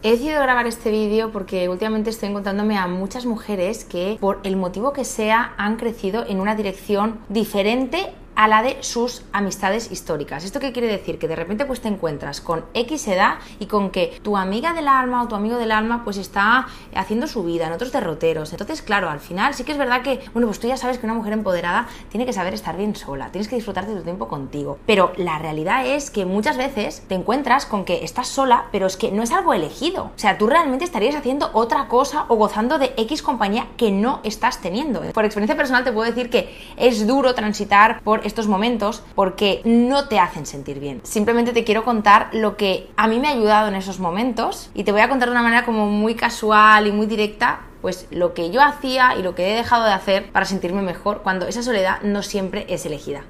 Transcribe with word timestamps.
He 0.00 0.12
decidido 0.12 0.40
grabar 0.40 0.64
este 0.68 0.92
vídeo 0.92 1.32
porque 1.32 1.68
últimamente 1.68 2.10
estoy 2.10 2.28
encontrándome 2.28 2.78
a 2.78 2.86
muchas 2.86 3.26
mujeres 3.26 3.84
que, 3.84 4.16
por 4.20 4.38
el 4.44 4.54
motivo 4.54 4.92
que 4.92 5.04
sea, 5.04 5.54
han 5.56 5.76
crecido 5.76 6.24
en 6.24 6.38
una 6.38 6.54
dirección 6.54 7.18
diferente 7.28 8.12
a 8.38 8.46
la 8.46 8.62
de 8.62 8.76
sus 8.84 9.22
amistades 9.32 9.90
históricas. 9.90 10.44
¿Esto 10.44 10.60
qué 10.60 10.70
quiere 10.70 10.86
decir? 10.86 11.18
Que 11.18 11.26
de 11.26 11.34
repente 11.34 11.64
pues 11.64 11.80
te 11.80 11.88
encuentras 11.88 12.40
con 12.40 12.64
X 12.72 13.08
edad 13.08 13.38
y 13.58 13.66
con 13.66 13.90
que 13.90 14.16
tu 14.22 14.36
amiga 14.36 14.72
del 14.74 14.86
alma 14.86 15.24
o 15.24 15.26
tu 15.26 15.34
amigo 15.34 15.56
del 15.56 15.72
alma 15.72 16.04
pues 16.04 16.18
está 16.18 16.68
haciendo 16.94 17.26
su 17.26 17.42
vida 17.42 17.66
en 17.66 17.72
otros 17.72 17.90
derroteros. 17.90 18.52
Entonces, 18.52 18.80
claro, 18.80 19.10
al 19.10 19.18
final 19.18 19.54
sí 19.54 19.64
que 19.64 19.72
es 19.72 19.78
verdad 19.78 20.02
que, 20.02 20.20
bueno, 20.34 20.46
pues 20.46 20.60
tú 20.60 20.68
ya 20.68 20.76
sabes 20.76 20.98
que 20.98 21.06
una 21.06 21.16
mujer 21.16 21.32
empoderada 21.32 21.88
tiene 22.10 22.26
que 22.26 22.32
saber 22.32 22.54
estar 22.54 22.76
bien 22.76 22.94
sola, 22.94 23.32
tienes 23.32 23.48
que 23.48 23.56
disfrutar 23.56 23.88
de 23.88 23.96
tu 23.96 24.02
tiempo 24.02 24.28
contigo. 24.28 24.78
Pero 24.86 25.12
la 25.16 25.40
realidad 25.40 25.84
es 25.84 26.12
que 26.12 26.24
muchas 26.24 26.56
veces 26.56 27.02
te 27.08 27.16
encuentras 27.16 27.66
con 27.66 27.84
que 27.84 28.04
estás 28.04 28.28
sola, 28.28 28.66
pero 28.70 28.86
es 28.86 28.96
que 28.96 29.10
no 29.10 29.24
es 29.24 29.32
algo 29.32 29.52
elegido. 29.52 30.12
O 30.14 30.18
sea, 30.18 30.38
tú 30.38 30.46
realmente 30.46 30.84
estarías 30.84 31.16
haciendo 31.16 31.50
otra 31.54 31.88
cosa 31.88 32.26
o 32.28 32.36
gozando 32.36 32.78
de 32.78 32.94
X 32.98 33.20
compañía 33.20 33.66
que 33.76 33.90
no 33.90 34.20
estás 34.22 34.60
teniendo. 34.60 35.02
Por 35.12 35.24
experiencia 35.24 35.56
personal 35.56 35.82
te 35.82 35.90
puedo 35.90 36.08
decir 36.08 36.30
que 36.30 36.56
es 36.76 37.04
duro 37.04 37.34
transitar 37.34 38.00
por 38.04 38.27
estos 38.28 38.46
momentos 38.46 39.02
porque 39.14 39.60
no 39.64 40.06
te 40.06 40.18
hacen 40.20 40.46
sentir 40.46 40.78
bien. 40.78 41.00
Simplemente 41.02 41.52
te 41.52 41.64
quiero 41.64 41.84
contar 41.84 42.28
lo 42.32 42.56
que 42.56 42.88
a 42.96 43.08
mí 43.08 43.18
me 43.18 43.28
ha 43.28 43.32
ayudado 43.32 43.68
en 43.68 43.74
esos 43.74 43.98
momentos 43.98 44.70
y 44.74 44.84
te 44.84 44.92
voy 44.92 45.00
a 45.00 45.08
contar 45.08 45.28
de 45.28 45.32
una 45.32 45.42
manera 45.42 45.64
como 45.64 45.86
muy 45.86 46.14
casual 46.14 46.86
y 46.86 46.92
muy 46.92 47.06
directa 47.06 47.60
pues 47.80 48.06
lo 48.10 48.34
que 48.34 48.50
yo 48.50 48.62
hacía 48.62 49.16
y 49.16 49.22
lo 49.22 49.34
que 49.34 49.52
he 49.52 49.56
dejado 49.56 49.84
de 49.84 49.92
hacer 49.92 50.30
para 50.32 50.46
sentirme 50.46 50.82
mejor 50.82 51.22
cuando 51.22 51.46
esa 51.46 51.62
soledad 51.62 52.00
no 52.02 52.22
siempre 52.22 52.66
es 52.68 52.84
elegida. 52.86 53.22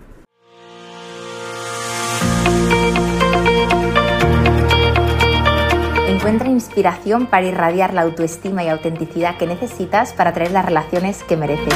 Encuentra 6.18 6.48
inspiración 6.48 7.26
para 7.26 7.46
irradiar 7.46 7.94
la 7.94 8.02
autoestima 8.02 8.64
y 8.64 8.68
autenticidad 8.68 9.36
que 9.36 9.46
necesitas 9.46 10.12
para 10.12 10.32
traer 10.32 10.50
las 10.50 10.64
relaciones 10.64 11.22
que 11.22 11.36
mereces. 11.36 11.72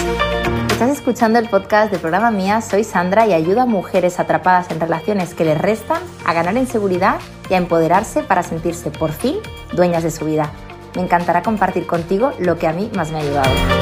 Estás 0.69 0.91
escuchando 0.91 1.39
el 1.39 1.49
podcast 1.49 1.93
del 1.93 2.01
programa 2.01 2.33
Mía, 2.33 2.61
soy 2.61 2.83
Sandra 2.83 3.25
y 3.25 3.35
ayudo 3.35 3.61
a 3.61 3.67
mujeres 3.67 4.19
atrapadas 4.19 4.69
en 4.73 4.81
relaciones 4.81 5.35
que 5.35 5.45
les 5.45 5.57
restan 5.57 6.03
a 6.25 6.33
ganar 6.33 6.57
en 6.57 6.67
seguridad 6.67 7.21
y 7.49 7.55
a 7.55 7.59
empoderarse 7.59 8.25
para 8.25 8.43
sentirse 8.43 8.91
por 8.91 9.13
fin 9.13 9.37
dueñas 9.75 10.03
de 10.03 10.11
su 10.11 10.25
vida. 10.25 10.51
Me 10.97 11.03
encantará 11.03 11.43
compartir 11.43 11.87
contigo 11.87 12.33
lo 12.41 12.59
que 12.59 12.67
a 12.67 12.73
mí 12.73 12.91
más 12.97 13.13
me 13.13 13.19
ha 13.19 13.23
ayudado. 13.23 13.82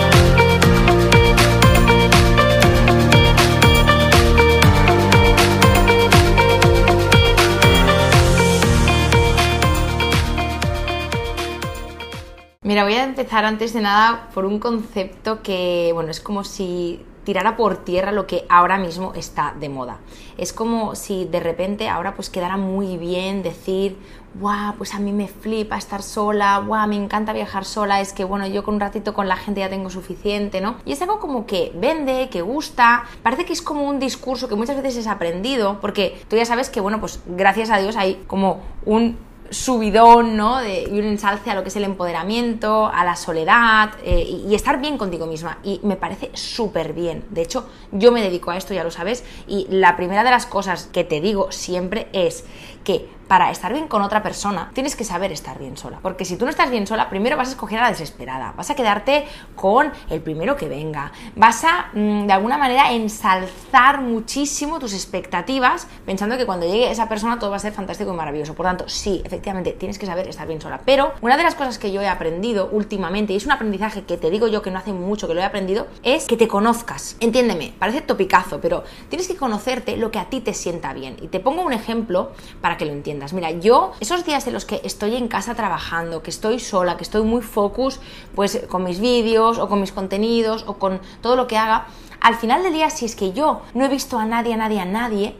Voy 12.82 12.94
a 12.94 13.04
empezar 13.04 13.44
antes 13.44 13.72
de 13.72 13.82
nada 13.82 14.28
por 14.32 14.44
un 14.44 14.58
concepto 14.58 15.42
que, 15.42 15.90
bueno, 15.92 16.10
es 16.10 16.20
como 16.20 16.44
si 16.44 17.04
tirara 17.24 17.56
por 17.56 17.76
tierra 17.84 18.10
lo 18.10 18.26
que 18.26 18.46
ahora 18.48 18.78
mismo 18.78 19.12
está 19.14 19.54
de 19.60 19.68
moda. 19.68 19.98
Es 20.38 20.52
como 20.52 20.94
si 20.94 21.26
de 21.26 21.40
repente 21.40 21.88
ahora 21.88 22.14
pues 22.14 22.30
quedara 22.30 22.56
muy 22.56 22.96
bien 22.96 23.42
decir, 23.42 23.98
guau, 24.34 24.74
pues 24.76 24.94
a 24.94 24.98
mí 24.98 25.12
me 25.12 25.28
flipa 25.28 25.76
estar 25.76 26.02
sola, 26.02 26.58
guau, 26.66 26.88
me 26.88 26.96
encanta 26.96 27.32
viajar 27.32 27.64
sola, 27.64 28.00
es 28.00 28.12
que 28.12 28.24
bueno, 28.24 28.46
yo 28.46 28.64
con 28.64 28.74
un 28.74 28.80
ratito 28.80 29.12
con 29.12 29.28
la 29.28 29.36
gente 29.36 29.60
ya 29.60 29.68
tengo 29.68 29.90
suficiente, 29.90 30.60
¿no? 30.60 30.76
Y 30.84 30.92
es 30.92 31.02
algo 31.02 31.20
como 31.20 31.46
que 31.46 31.72
vende, 31.74 32.28
que 32.30 32.40
gusta, 32.40 33.04
parece 33.22 33.44
que 33.44 33.52
es 33.52 33.62
como 33.62 33.86
un 33.86 33.98
discurso 33.98 34.48
que 34.48 34.54
muchas 34.54 34.76
veces 34.76 34.96
es 34.96 35.06
aprendido, 35.06 35.78
porque 35.80 36.20
tú 36.28 36.36
ya 36.36 36.46
sabes 36.46 36.70
que 36.70 36.80
bueno, 36.80 36.98
pues 37.00 37.20
gracias 37.26 37.70
a 37.70 37.78
Dios 37.78 37.96
hay 37.96 38.24
como 38.26 38.62
un 38.86 39.18
subidón, 39.50 40.36
¿no? 40.36 40.58
De, 40.58 40.86
un 40.90 41.04
ensalce 41.04 41.50
a 41.50 41.54
lo 41.54 41.62
que 41.62 41.68
es 41.68 41.76
el 41.76 41.84
empoderamiento, 41.84 42.86
a 42.86 43.04
la 43.04 43.16
soledad 43.16 43.90
eh, 44.04 44.24
y, 44.26 44.48
y, 44.48 44.54
estar 44.54 44.80
bien 44.80 44.96
contigo 44.96 45.26
misma. 45.26 45.58
Y 45.62 45.80
me 45.82 45.96
parece 45.96 46.30
súper 46.34 46.92
bien. 46.92 47.24
De 47.30 47.42
hecho, 47.42 47.68
yo 47.92 48.12
me 48.12 48.22
dedico 48.22 48.50
a 48.50 48.56
esto, 48.56 48.74
ya 48.74 48.84
lo 48.84 48.90
sabes. 48.90 49.24
Y 49.46 49.66
la 49.68 49.96
primera 49.96 50.24
de 50.24 50.30
las 50.30 50.46
cosas 50.46 50.88
que 50.92 51.04
te 51.04 51.20
digo 51.20 51.52
siempre 51.52 52.08
es 52.12 52.44
que 52.84 53.08
para 53.30 53.52
estar 53.52 53.72
bien 53.72 53.86
con 53.86 54.02
otra 54.02 54.24
persona, 54.24 54.72
tienes 54.74 54.96
que 54.96 55.04
saber 55.04 55.30
estar 55.30 55.56
bien 55.56 55.76
sola. 55.76 56.00
Porque 56.02 56.24
si 56.24 56.34
tú 56.34 56.46
no 56.46 56.50
estás 56.50 56.68
bien 56.68 56.88
sola, 56.88 57.08
primero 57.08 57.36
vas 57.36 57.46
a 57.46 57.50
escoger 57.52 57.78
a 57.78 57.82
la 57.82 57.90
desesperada, 57.90 58.54
vas 58.56 58.70
a 58.70 58.74
quedarte 58.74 59.24
con 59.54 59.92
el 60.08 60.20
primero 60.20 60.56
que 60.56 60.68
venga, 60.68 61.12
vas 61.36 61.62
a 61.62 61.90
mm, 61.92 62.26
de 62.26 62.32
alguna 62.32 62.58
manera 62.58 62.90
ensalzar 62.90 64.00
muchísimo 64.00 64.80
tus 64.80 64.94
expectativas 64.94 65.86
pensando 66.04 66.36
que 66.36 66.44
cuando 66.44 66.66
llegue 66.66 66.90
esa 66.90 67.08
persona 67.08 67.38
todo 67.38 67.50
va 67.50 67.56
a 67.58 67.60
ser 67.60 67.72
fantástico 67.72 68.12
y 68.12 68.16
maravilloso. 68.16 68.54
Por 68.54 68.66
tanto, 68.66 68.88
sí, 68.88 69.22
efectivamente, 69.24 69.76
tienes 69.78 70.00
que 70.00 70.06
saber 70.06 70.26
estar 70.26 70.48
bien 70.48 70.60
sola. 70.60 70.80
Pero 70.84 71.12
una 71.20 71.36
de 71.36 71.44
las 71.44 71.54
cosas 71.54 71.78
que 71.78 71.92
yo 71.92 72.02
he 72.02 72.08
aprendido 72.08 72.68
últimamente, 72.72 73.32
y 73.32 73.36
es 73.36 73.46
un 73.46 73.52
aprendizaje 73.52 74.02
que 74.02 74.16
te 74.16 74.28
digo 74.30 74.48
yo 74.48 74.60
que 74.60 74.72
no 74.72 74.80
hace 74.80 74.92
mucho 74.92 75.28
que 75.28 75.34
lo 75.34 75.40
he 75.40 75.44
aprendido, 75.44 75.86
es 76.02 76.26
que 76.26 76.36
te 76.36 76.48
conozcas. 76.48 77.16
Entiéndeme, 77.20 77.74
parece 77.78 78.00
topicazo, 78.00 78.60
pero 78.60 78.82
tienes 79.08 79.28
que 79.28 79.36
conocerte 79.36 79.96
lo 79.96 80.10
que 80.10 80.18
a 80.18 80.24
ti 80.24 80.40
te 80.40 80.52
sienta 80.52 80.92
bien. 80.94 81.16
Y 81.22 81.28
te 81.28 81.38
pongo 81.38 81.62
un 81.62 81.72
ejemplo 81.72 82.32
para 82.60 82.76
que 82.76 82.86
lo 82.86 82.90
entiendas. 82.90 83.19
Mira, 83.32 83.50
yo 83.50 83.92
esos 84.00 84.24
días 84.24 84.46
en 84.46 84.54
los 84.54 84.64
que 84.64 84.80
estoy 84.84 85.16
en 85.16 85.28
casa 85.28 85.54
trabajando, 85.54 86.22
que 86.22 86.30
estoy 86.30 86.58
sola, 86.58 86.96
que 86.96 87.04
estoy 87.04 87.22
muy 87.22 87.42
focus, 87.42 88.00
pues 88.34 88.62
con 88.68 88.84
mis 88.84 89.00
vídeos 89.00 89.58
o 89.58 89.68
con 89.68 89.80
mis 89.80 89.92
contenidos 89.92 90.64
o 90.66 90.74
con 90.74 91.00
todo 91.20 91.36
lo 91.36 91.46
que 91.46 91.56
haga, 91.56 91.86
al 92.20 92.36
final 92.36 92.62
del 92.62 92.72
día, 92.72 92.90
si 92.90 93.04
es 93.06 93.16
que 93.16 93.32
yo 93.32 93.62
no 93.74 93.84
he 93.84 93.88
visto 93.88 94.18
a 94.18 94.24
nadie, 94.24 94.54
a 94.54 94.56
nadie, 94.56 94.80
a 94.80 94.84
nadie, 94.84 95.36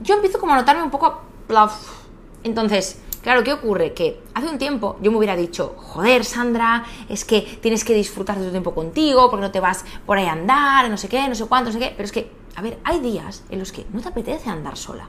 yo 0.00 0.14
empiezo 0.14 0.38
como 0.38 0.52
a 0.52 0.56
notarme 0.56 0.82
un 0.82 0.90
poco... 0.90 1.20
Entonces, 2.42 2.98
Claro, 3.24 3.42
¿qué 3.42 3.54
ocurre? 3.54 3.94
Que 3.94 4.20
hace 4.34 4.48
un 4.50 4.58
tiempo 4.58 4.98
yo 5.00 5.10
me 5.10 5.16
hubiera 5.16 5.34
dicho, 5.34 5.76
joder, 5.78 6.26
Sandra, 6.26 6.84
es 7.08 7.24
que 7.24 7.40
tienes 7.40 7.82
que 7.82 7.94
disfrutar 7.94 8.38
de 8.38 8.44
tu 8.44 8.50
tiempo 8.50 8.74
contigo, 8.74 9.30
porque 9.30 9.40
no 9.40 9.50
te 9.50 9.60
vas 9.60 9.82
por 10.04 10.18
ahí 10.18 10.26
a 10.26 10.32
andar, 10.32 10.90
no 10.90 10.98
sé 10.98 11.08
qué, 11.08 11.26
no 11.26 11.34
sé 11.34 11.46
cuánto, 11.46 11.70
no 11.70 11.72
sé 11.72 11.78
qué. 11.78 11.94
Pero 11.96 12.04
es 12.04 12.12
que, 12.12 12.30
a 12.54 12.60
ver, 12.60 12.78
hay 12.84 13.00
días 13.00 13.42
en 13.48 13.60
los 13.60 13.72
que 13.72 13.86
no 13.94 14.02
te 14.02 14.08
apetece 14.08 14.50
andar 14.50 14.76
sola. 14.76 15.08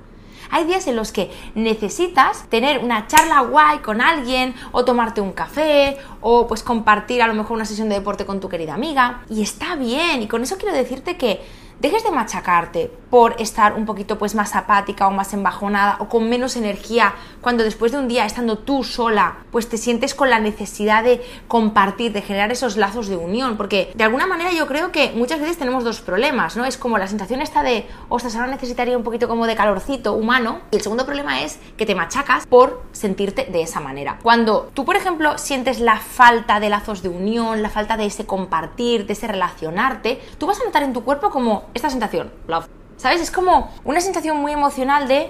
Hay 0.50 0.66
días 0.66 0.88
en 0.88 0.96
los 0.96 1.12
que 1.12 1.32
necesitas 1.56 2.50
tener 2.50 2.84
una 2.84 3.08
charla 3.08 3.42
guay 3.42 3.80
con 3.80 4.02
alguien 4.02 4.54
o 4.72 4.86
tomarte 4.86 5.22
un 5.22 5.32
café 5.32 5.98
o 6.22 6.48
pues 6.48 6.64
compartir 6.64 7.22
a 7.22 7.28
lo 7.28 7.34
mejor 7.34 7.56
una 7.56 7.66
sesión 7.66 7.90
de 7.90 7.96
deporte 7.96 8.26
con 8.26 8.40
tu 8.40 8.50
querida 8.50 8.74
amiga 8.74 9.24
y 9.30 9.42
está 9.42 9.76
bien. 9.76 10.22
Y 10.22 10.28
con 10.28 10.44
eso 10.44 10.58
quiero 10.58 10.76
decirte 10.76 11.18
que 11.18 11.65
dejes 11.80 12.04
de 12.04 12.12
machacarte 12.12 12.92
por 13.10 13.40
estar 13.40 13.74
un 13.74 13.86
poquito 13.86 14.18
pues 14.18 14.36
más 14.36 14.56
apática 14.56 15.08
o 15.08 15.12
más 15.12 15.34
embajonada 15.34 15.98
o 16.00 16.10
con 16.10 16.30
menos 16.30 16.56
energía 16.56 17.14
cuando 17.42 17.64
después 17.64 17.92
de 17.92 18.00
un 18.00 18.08
día 18.08 18.26
estando 18.26 18.58
tú 18.58 18.84
sola 18.84 19.38
pues 19.52 19.70
te 19.70 19.78
sientes 19.78 20.16
con 20.16 20.30
la 20.30 20.40
necesidad 20.40 21.04
de 21.04 21.24
compartir, 21.48 22.12
de 22.12 22.22
generar 22.22 22.52
esos 22.52 22.78
lazos 22.78 23.08
de 23.08 23.18
unión 23.18 23.58
porque 23.58 23.92
de 23.96 24.04
alguna 24.04 24.28
manera 24.28 24.52
yo 24.52 24.68
creo 24.68 24.92
que 24.92 25.12
muchas 25.16 25.40
veces 25.40 25.58
tenemos 25.58 25.84
dos 25.84 26.02
problemas, 26.02 26.58
¿no? 26.58 26.66
Es 26.66 26.78
como 26.78 26.98
la 26.98 27.08
sensación 27.08 27.42
esta 27.42 27.64
de 27.64 27.86
ostras, 28.10 28.36
ahora 28.36 28.48
necesitaría 28.48 28.98
un 28.98 29.04
poquito 29.04 29.28
como 29.28 29.48
de 29.48 29.56
calorcito 29.56 30.14
humano 30.14 30.62
y 30.72 30.78
el 30.78 30.82
segundo 30.82 31.06
problema 31.06 31.42
es 31.42 31.60
que 31.78 31.86
te 31.86 31.96
machacas 31.96 32.46
por 32.48 32.84
sentirte 32.92 33.46
de 33.46 33.62
esa 33.62 33.80
manera. 33.80 34.20
Cuando 34.24 34.72
tú 34.74 34.86
por 34.86 34.96
ejemplo 34.96 35.38
sientes 35.38 35.80
la 35.80 35.98
falta 35.98 36.60
de 36.60 36.70
lazos 36.70 37.04
de 37.04 37.10
unión, 37.10 37.62
la 37.62 37.70
falta 37.70 37.98
de 37.98 38.06
ese 38.06 38.26
compartir, 38.26 39.06
de 39.06 39.14
ese 39.14 39.28
relacionarte, 39.28 40.22
tú 40.38 40.48
vas 40.48 40.60
a 40.62 40.66
notar 40.66 40.84
en 40.84 40.94
tu 40.94 41.04
cuerpo 41.04 41.30
como 41.30 41.65
esta 41.74 41.90
sensación, 41.90 42.32
love. 42.48 42.68
¿Sabes? 42.98 43.22
Es 43.22 43.32
como 43.32 43.72
una 43.84 44.00
sensación 44.00 44.38
muy 44.38 44.52
emocional 44.54 45.08
de 45.08 45.30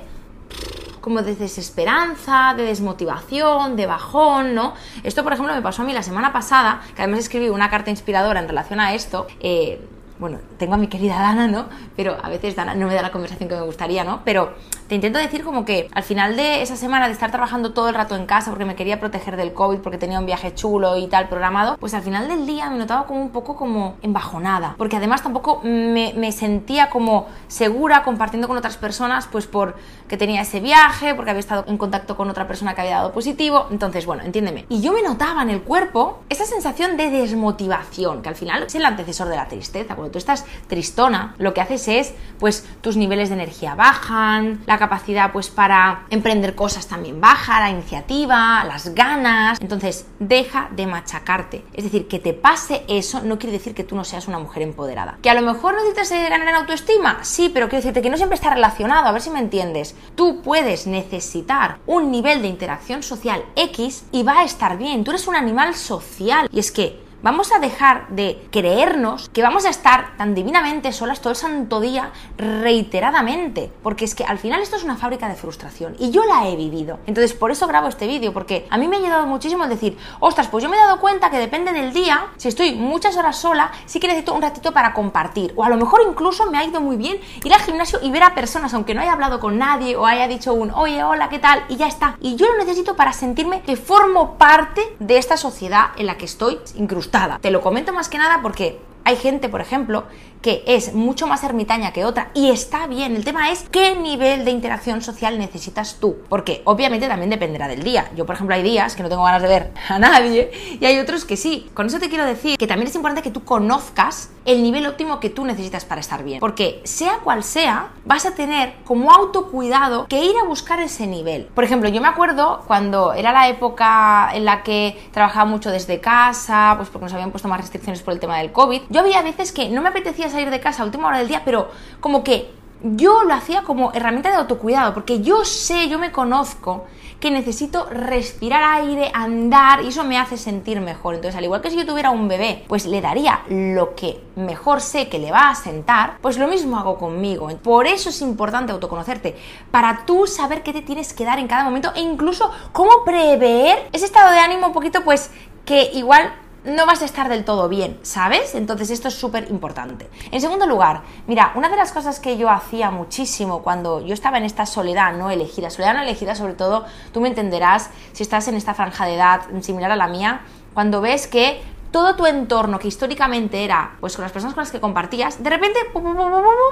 como 1.02 1.22
de 1.22 1.36
desesperanza, 1.36 2.56
de 2.58 2.64
desmotivación, 2.64 3.76
de 3.76 3.86
bajón, 3.86 4.56
¿no? 4.56 4.74
Esto, 5.04 5.24
por 5.24 5.34
ejemplo, 5.34 5.54
me 5.54 5.62
pasó 5.62 5.84
a 5.84 5.86
mí 5.86 5.94
la 5.94 6.02
semana 6.02 6.34
pasada, 6.34 6.82
que 6.96 7.04
además 7.04 7.20
escribí 7.20 7.50
una 7.50 7.70
carta 7.70 7.92
inspiradora 7.92 8.40
en 8.40 8.48
relación 8.48 8.80
a 8.80 8.96
esto. 8.96 9.28
Eh, 9.40 9.88
bueno, 10.20 10.40
tengo 10.58 10.76
a 10.76 10.78
mi 10.78 10.88
querida 10.88 11.20
Dana, 11.20 11.48
¿no? 11.48 11.66
Pero 11.96 12.18
a 12.22 12.30
veces 12.30 12.56
Dana 12.56 12.76
no 12.76 12.88
me 12.88 12.94
da 12.94 13.02
la 13.02 13.12
conversación 13.12 13.50
que 13.50 13.56
me 13.56 13.62
gustaría, 13.62 14.04
¿no? 14.04 14.22
Pero 14.24 14.54
te 14.88 14.96
intento 14.96 15.20
decir 15.20 15.44
como 15.44 15.66
que 15.66 15.90
al 15.94 16.04
final 16.04 16.36
de 16.36 16.62
esa 16.62 16.76
semana 16.76 17.08
de 17.08 17.14
estar 17.14 17.32
trabajando 17.32 17.74
todo 17.74 17.90
el 17.90 17.96
rato 17.96 18.16
en 18.16 18.26
casa 18.26 18.52
porque 18.52 18.66
me 18.66 18.76
quería 18.76 19.00
proteger 19.00 19.36
del 19.36 19.54
COVID, 19.54 19.80
porque 19.80 19.98
tenía 19.98 20.20
un 20.20 20.26
viaje 20.26 20.54
chulo 20.54 20.96
y 20.98 21.08
tal 21.08 21.28
programado, 21.28 21.78
pues 21.78 21.94
al 21.94 22.04
final 22.04 22.28
del 22.28 22.46
día 22.46 22.70
me 22.70 22.78
notaba 22.78 23.06
como 23.06 23.22
un 23.22 23.32
poco 23.32 23.56
como 23.56 23.96
embajonada, 24.02 24.76
porque 24.78 24.98
además 24.98 25.24
tampoco 25.24 25.62
me, 25.64 26.14
me 26.16 26.32
sentía 26.32 26.90
como 26.90 27.28
segura 27.48 28.04
compartiendo 28.04 28.48
con 28.48 28.58
otras 28.58 28.78
personas, 28.78 29.28
pues 29.32 29.48
por 29.48 29.76
que 30.08 30.18
tenía 30.18 30.42
ese 30.42 30.60
viaje, 30.60 31.16
porque 31.16 31.32
había 31.32 31.40
estado 31.40 31.66
en 31.68 31.78
contacto 31.78 32.16
con 32.16 32.30
otra 32.30 32.48
persona 32.48 32.76
que 32.76 32.82
había 32.82 32.98
dado 32.98 33.12
positivo, 33.12 33.68
entonces 33.72 34.06
bueno, 34.06 34.24
entiéndeme. 34.24 34.66
Y 34.70 34.82
yo 34.82 34.94
me 34.94 35.02
notaba 35.02 35.42
en 35.42 35.50
el 35.50 35.62
cuerpo 35.62 36.20
esa 36.30 36.46
sensación 36.46 36.96
de 36.96 37.10
desmotivación, 37.10 38.22
que 38.22 38.30
al 38.30 38.36
final 38.36 38.64
es 38.64 38.76
el 38.76 38.86
antecesor 38.86 39.28
de 39.30 39.36
la 39.36 39.48
tristeza, 39.48 39.96
tú 40.10 40.18
estás 40.18 40.46
tristona, 40.68 41.36
lo 41.38 41.54
que 41.54 41.62
haces 41.62 41.88
es, 41.88 42.14
pues 42.40 42.66
tus 42.82 42.98
niveles 42.98 43.30
de 43.30 43.36
energía 43.36 43.76
bajan, 43.76 44.62
la 44.66 44.78
capacidad 44.78 45.32
pues 45.32 45.50
para 45.50 46.06
emprender 46.10 46.56
cosas 46.56 46.88
también 46.88 47.22
baja, 47.22 47.60
la 47.60 47.70
iniciativa, 47.70 48.64
las 48.66 48.94
ganas. 48.94 49.60
Entonces, 49.62 50.08
deja 50.20 50.70
de 50.72 50.88
machacarte. 50.88 51.66
Es 51.74 51.84
decir, 51.84 52.08
que 52.08 52.20
te 52.20 52.34
pase 52.34 52.84
eso 52.88 53.22
no 53.22 53.40
quiere 53.40 53.54
decir 53.54 53.74
que 53.74 53.84
tú 53.84 53.96
no 53.96 54.04
seas 54.04 54.28
una 54.28 54.40
mujer 54.40 54.64
empoderada. 54.64 55.18
Que 55.22 55.30
a 55.30 55.34
lo 55.34 55.42
mejor 55.42 55.76
necesitas 55.76 56.10
ganar 56.10 56.48
en 56.48 56.56
autoestima, 56.56 57.20
sí, 57.24 57.50
pero 57.54 57.68
quiero 57.68 57.82
decirte 57.82 58.02
que 58.02 58.10
no 58.10 58.18
siempre 58.18 58.36
está 58.36 58.54
relacionado, 58.54 59.08
a 59.08 59.12
ver 59.12 59.22
si 59.22 59.30
me 59.30 59.40
entiendes. 59.40 59.96
Tú 60.16 60.42
puedes 60.42 60.88
necesitar 60.88 61.78
un 61.86 62.12
nivel 62.12 62.42
de 62.42 62.48
interacción 62.48 63.04
social 63.04 63.44
X 63.56 64.06
y 64.12 64.24
va 64.24 64.40
a 64.40 64.44
estar 64.44 64.78
bien. 64.78 65.04
Tú 65.04 65.12
eres 65.12 65.28
un 65.28 65.36
animal 65.36 65.76
social. 65.76 66.50
Y 66.52 66.60
es 66.60 66.72
que 66.72 67.05
Vamos 67.26 67.52
a 67.52 67.58
dejar 67.58 68.08
de 68.10 68.40
creernos 68.52 69.30
que 69.30 69.42
vamos 69.42 69.66
a 69.66 69.70
estar 69.70 70.16
tan 70.16 70.36
divinamente 70.36 70.94
solas 70.94 71.22
todo 71.22 71.32
el 71.32 71.36
santo 71.36 71.80
día 71.80 72.12
reiteradamente, 72.38 73.72
porque 73.82 74.06
es 74.06 74.14
que 74.14 74.24
al 74.24 74.38
final 74.38 74.62
esto 74.62 74.76
es 74.76 74.84
una 74.84 74.96
fábrica 74.96 75.28
de 75.28 75.34
frustración 75.34 75.96
y 75.98 76.12
yo 76.12 76.24
la 76.26 76.48
he 76.48 76.56
vivido. 76.56 77.00
Entonces 77.08 77.34
por 77.34 77.50
eso 77.50 77.66
grabo 77.66 77.88
este 77.88 78.06
vídeo, 78.06 78.32
porque 78.32 78.68
a 78.70 78.78
mí 78.78 78.88
me 78.88 78.98
ha 78.98 79.00
ayudado 79.00 79.26
muchísimo 79.26 79.64
el 79.64 79.72
decir, 79.72 79.98
ostras, 80.20 80.50
pues 80.50 80.64
yo 80.64 80.70
me 80.70 80.78
he 80.78 80.80
dado 80.80 81.00
cuenta 81.00 81.32
que 81.32 81.40
depende 81.40 81.74
del 81.74 81.94
día, 81.94 82.28
si 82.38 82.48
estoy 82.48 82.76
muchas 82.76 83.18
horas 83.18 83.38
sola, 83.38 83.72
sí 83.88 84.00
que 84.00 84.08
necesito 84.08 84.36
un 84.36 84.44
ratito 84.44 84.72
para 84.72 84.94
compartir, 84.94 85.52
o 85.56 85.64
a 85.64 85.70
lo 85.70 85.78
mejor 85.78 86.02
incluso 86.08 86.52
me 86.52 86.60
ha 86.60 86.64
ido 86.64 86.80
muy 86.80 86.96
bien 86.96 87.20
ir 87.44 87.52
al 87.52 87.62
gimnasio 87.62 87.98
y 88.04 88.12
ver 88.12 88.22
a 88.22 88.36
personas, 88.36 88.72
aunque 88.76 88.94
no 88.94 89.02
haya 89.02 89.14
hablado 89.14 89.40
con 89.40 89.58
nadie 89.58 89.96
o 89.96 90.06
haya 90.06 90.28
dicho 90.28 90.54
un, 90.54 90.70
oye, 90.70 91.04
hola, 91.04 91.28
¿qué 91.30 91.40
tal? 91.40 91.64
Y 91.70 91.78
ya 91.78 91.88
está. 91.88 92.18
Y 92.22 92.36
yo 92.36 92.46
lo 92.46 92.60
necesito 92.60 92.96
para 92.96 93.14
sentirme 93.14 93.64
que 93.64 93.78
formo 93.78 94.36
parte 94.36 94.96
de 95.00 95.18
esta 95.18 95.38
sociedad 95.38 95.88
en 95.98 96.06
la 96.06 96.20
que 96.20 96.26
estoy 96.26 96.60
incrustada 96.76 97.15
te 97.42 97.52
lo 97.52 97.62
comento 97.62 97.94
más 97.94 98.10
que 98.10 98.18
nada 98.18 98.40
porque 98.42 98.80
hay 99.06 99.16
gente, 99.18 99.50
por 99.50 99.62
ejemplo, 99.62 100.06
que 100.42 100.64
es 100.68 100.94
mucho 100.94 101.26
más 101.28 101.44
ermitaña 101.44 101.92
que 101.92 102.06
otra 102.06 102.30
y 102.34 102.50
está 102.50 102.86
bien. 102.88 103.16
El 103.16 103.24
tema 103.24 103.52
es 103.52 103.66
qué 103.72 103.96
nivel 103.96 104.46
de 104.46 104.52
interacción 104.52 105.02
social 105.02 105.40
necesitas 105.40 105.98
tú. 106.00 106.18
Porque 106.28 106.62
obviamente 106.66 107.08
también 107.08 107.30
dependerá 107.30 107.68
del 107.68 107.84
día. 107.84 108.12
Yo, 108.16 108.26
por 108.26 108.36
ejemplo, 108.36 108.56
hay 108.56 108.64
días 108.64 108.96
que 108.96 109.04
no 109.04 109.10
tengo 109.10 109.24
ganas 109.24 109.42
de 109.42 109.48
ver 109.48 109.72
a 109.90 110.00
nadie 110.00 110.52
y 110.80 110.86
hay 110.86 111.00
otros 111.00 111.24
que 111.24 111.38
sí. 111.38 111.70
Con 111.74 111.88
eso 111.88 112.00
te 112.00 112.10
quiero 112.10 112.26
decir 112.26 112.58
que 112.58 112.68
también 112.68 112.88
es 112.88 112.96
importante 112.96 113.22
que 113.22 113.32
tú 113.32 113.44
conozcas 113.44 114.30
el 114.46 114.62
nivel 114.62 114.86
óptimo 114.86 115.20
que 115.20 115.30
tú 115.30 115.46
necesitas 115.46 115.86
para 115.86 116.02
estar 116.02 116.24
bien. 116.24 116.40
Porque 116.40 116.82
sea 116.84 117.20
cual 117.24 117.44
sea, 117.44 117.90
vas 118.06 118.26
a 118.26 118.36
tener 118.36 118.76
como 118.86 119.12
autocuidado 119.12 120.06
que 120.08 120.24
ir 120.24 120.36
a 120.44 120.48
buscar 120.48 120.80
ese 120.80 121.08
nivel. 121.08 121.46
Por 121.46 121.64
ejemplo, 121.64 121.90
yo 121.90 122.02
me 122.02 122.08
acuerdo 122.08 122.64
cuando 122.68 123.14
era 123.14 123.32
la 123.32 123.50
época 123.50 124.30
en 124.34 124.46
la 124.46 124.62
que 124.62 125.10
trabajaba 125.12 125.46
mucho 125.46 125.72
desde 125.72 126.00
casa, 126.00 126.74
pues 126.78 126.90
porque 126.90 127.06
nos 127.06 127.14
habían 127.14 127.32
puesto 127.32 127.48
más 127.48 127.60
restricciones 127.60 128.04
por 128.04 128.14
el 128.14 128.20
tema 128.20 128.38
del 128.38 128.52
COVID. 128.52 128.84
Yo 128.96 129.02
había 129.02 129.22
veces 129.22 129.52
que 129.52 129.68
no 129.68 129.82
me 129.82 129.90
apetecía 129.90 130.30
salir 130.30 130.50
de 130.50 130.62
casa 130.62 130.82
a 130.82 130.86
última 130.86 131.10
hora 131.10 131.18
del 131.18 131.28
día, 131.28 131.42
pero 131.44 131.68
como 132.00 132.24
que 132.24 132.50
yo 132.82 133.26
lo 133.26 133.34
hacía 133.34 133.64
como 133.64 133.92
herramienta 133.92 134.30
de 134.30 134.38
autocuidado, 134.38 134.94
porque 134.94 135.20
yo 135.20 135.44
sé, 135.44 135.90
yo 135.90 136.00
me 136.00 136.14
conozco 136.14 136.86
que 137.20 137.30
necesito 137.30 137.90
respirar 137.90 138.64
aire, 138.64 139.12
andar, 139.14 139.84
y 139.84 139.90
eso 139.90 140.06
me 140.06 140.18
hace 140.18 140.38
sentir 140.38 140.80
mejor. 140.80 141.16
Entonces, 141.16 141.38
al 141.38 141.44
igual 141.44 141.60
que 141.60 141.72
si 141.72 141.76
yo 141.76 141.86
tuviera 141.86 142.10
un 142.10 142.30
bebé, 142.30 142.64
pues 142.70 142.86
le 142.86 143.02
daría 143.02 143.42
lo 143.50 143.96
que 143.96 144.24
mejor 144.38 144.80
sé 144.80 145.10
que 145.10 145.20
le 145.20 145.30
va 145.30 145.50
a 145.50 145.56
sentar, 145.56 146.20
pues 146.22 146.38
lo 146.38 146.48
mismo 146.48 146.78
hago 146.78 146.98
conmigo. 146.98 147.50
Por 147.62 147.88
eso 147.88 148.08
es 148.08 148.22
importante 148.22 148.72
autoconocerte, 148.72 149.36
para 149.72 150.06
tú 150.06 150.26
saber 150.26 150.64
qué 150.64 150.72
te 150.72 150.84
tienes 150.84 151.12
que 151.12 151.26
dar 151.26 151.38
en 151.38 151.50
cada 151.50 151.66
momento 151.66 151.92
e 151.98 152.00
incluso 152.00 152.50
cómo 152.72 153.04
prever 153.04 153.90
ese 153.92 154.06
estado 154.06 154.32
de 154.32 154.40
ánimo 154.40 154.68
un 154.68 154.74
poquito, 154.74 155.04
pues 155.04 155.32
que 155.66 155.92
igual 155.96 156.32
no 156.66 156.86
vas 156.86 157.02
a 157.02 157.06
estar 157.06 157.30
del 157.30 157.46
todo 157.46 157.70
bien, 157.70 158.00
¿sabes? 158.02 158.56
Entonces 158.56 158.90
esto 158.90 159.08
es 159.08 159.14
súper 159.14 159.50
importante. 159.50 160.10
En 160.32 160.42
segundo 160.42 160.66
lugar, 160.66 161.04
mira, 161.28 161.52
una 161.56 161.70
de 161.70 161.76
las 161.76 161.92
cosas 161.92 162.20
que 162.20 162.38
yo 162.38 162.50
hacía 162.50 162.92
muchísimo 162.92 163.62
cuando 163.62 164.02
yo 164.02 164.14
estaba 164.14 164.38
en 164.38 164.44
esta 164.44 164.66
soledad 164.66 165.14
no 165.14 165.30
elegida, 165.30 165.70
soledad 165.70 165.94
no 165.94 166.02
elegida 166.02 166.36
sobre 166.36 166.54
todo, 166.54 166.86
tú 167.14 167.22
me 167.22 167.28
entenderás 167.28 167.92
si 168.14 168.24
estás 168.24 168.48
en 168.48 168.56
esta 168.56 168.74
franja 168.74 169.06
de 169.06 169.16
edad 169.16 169.42
similar 169.62 169.92
a 169.92 169.96
la 169.96 170.08
mía, 170.08 170.42
cuando 170.74 171.02
ves 171.02 171.28
que 171.28 171.62
todo 171.92 172.16
tu 172.16 172.26
entorno 172.26 172.80
que 172.80 172.88
históricamente 172.88 173.64
era 173.64 173.96
pues 174.00 174.16
con 174.16 174.24
las 174.24 174.32
personas 174.32 174.54
con 174.54 174.64
las 174.64 174.72
que 174.72 174.82
compartías, 174.82 175.42
de 175.42 175.50
repente, 175.50 175.80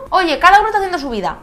oye, 0.09 0.39
cada 0.39 0.59
uno 0.59 0.67
está 0.67 0.79
haciendo 0.79 0.99
su 0.99 1.09
vida. 1.09 1.37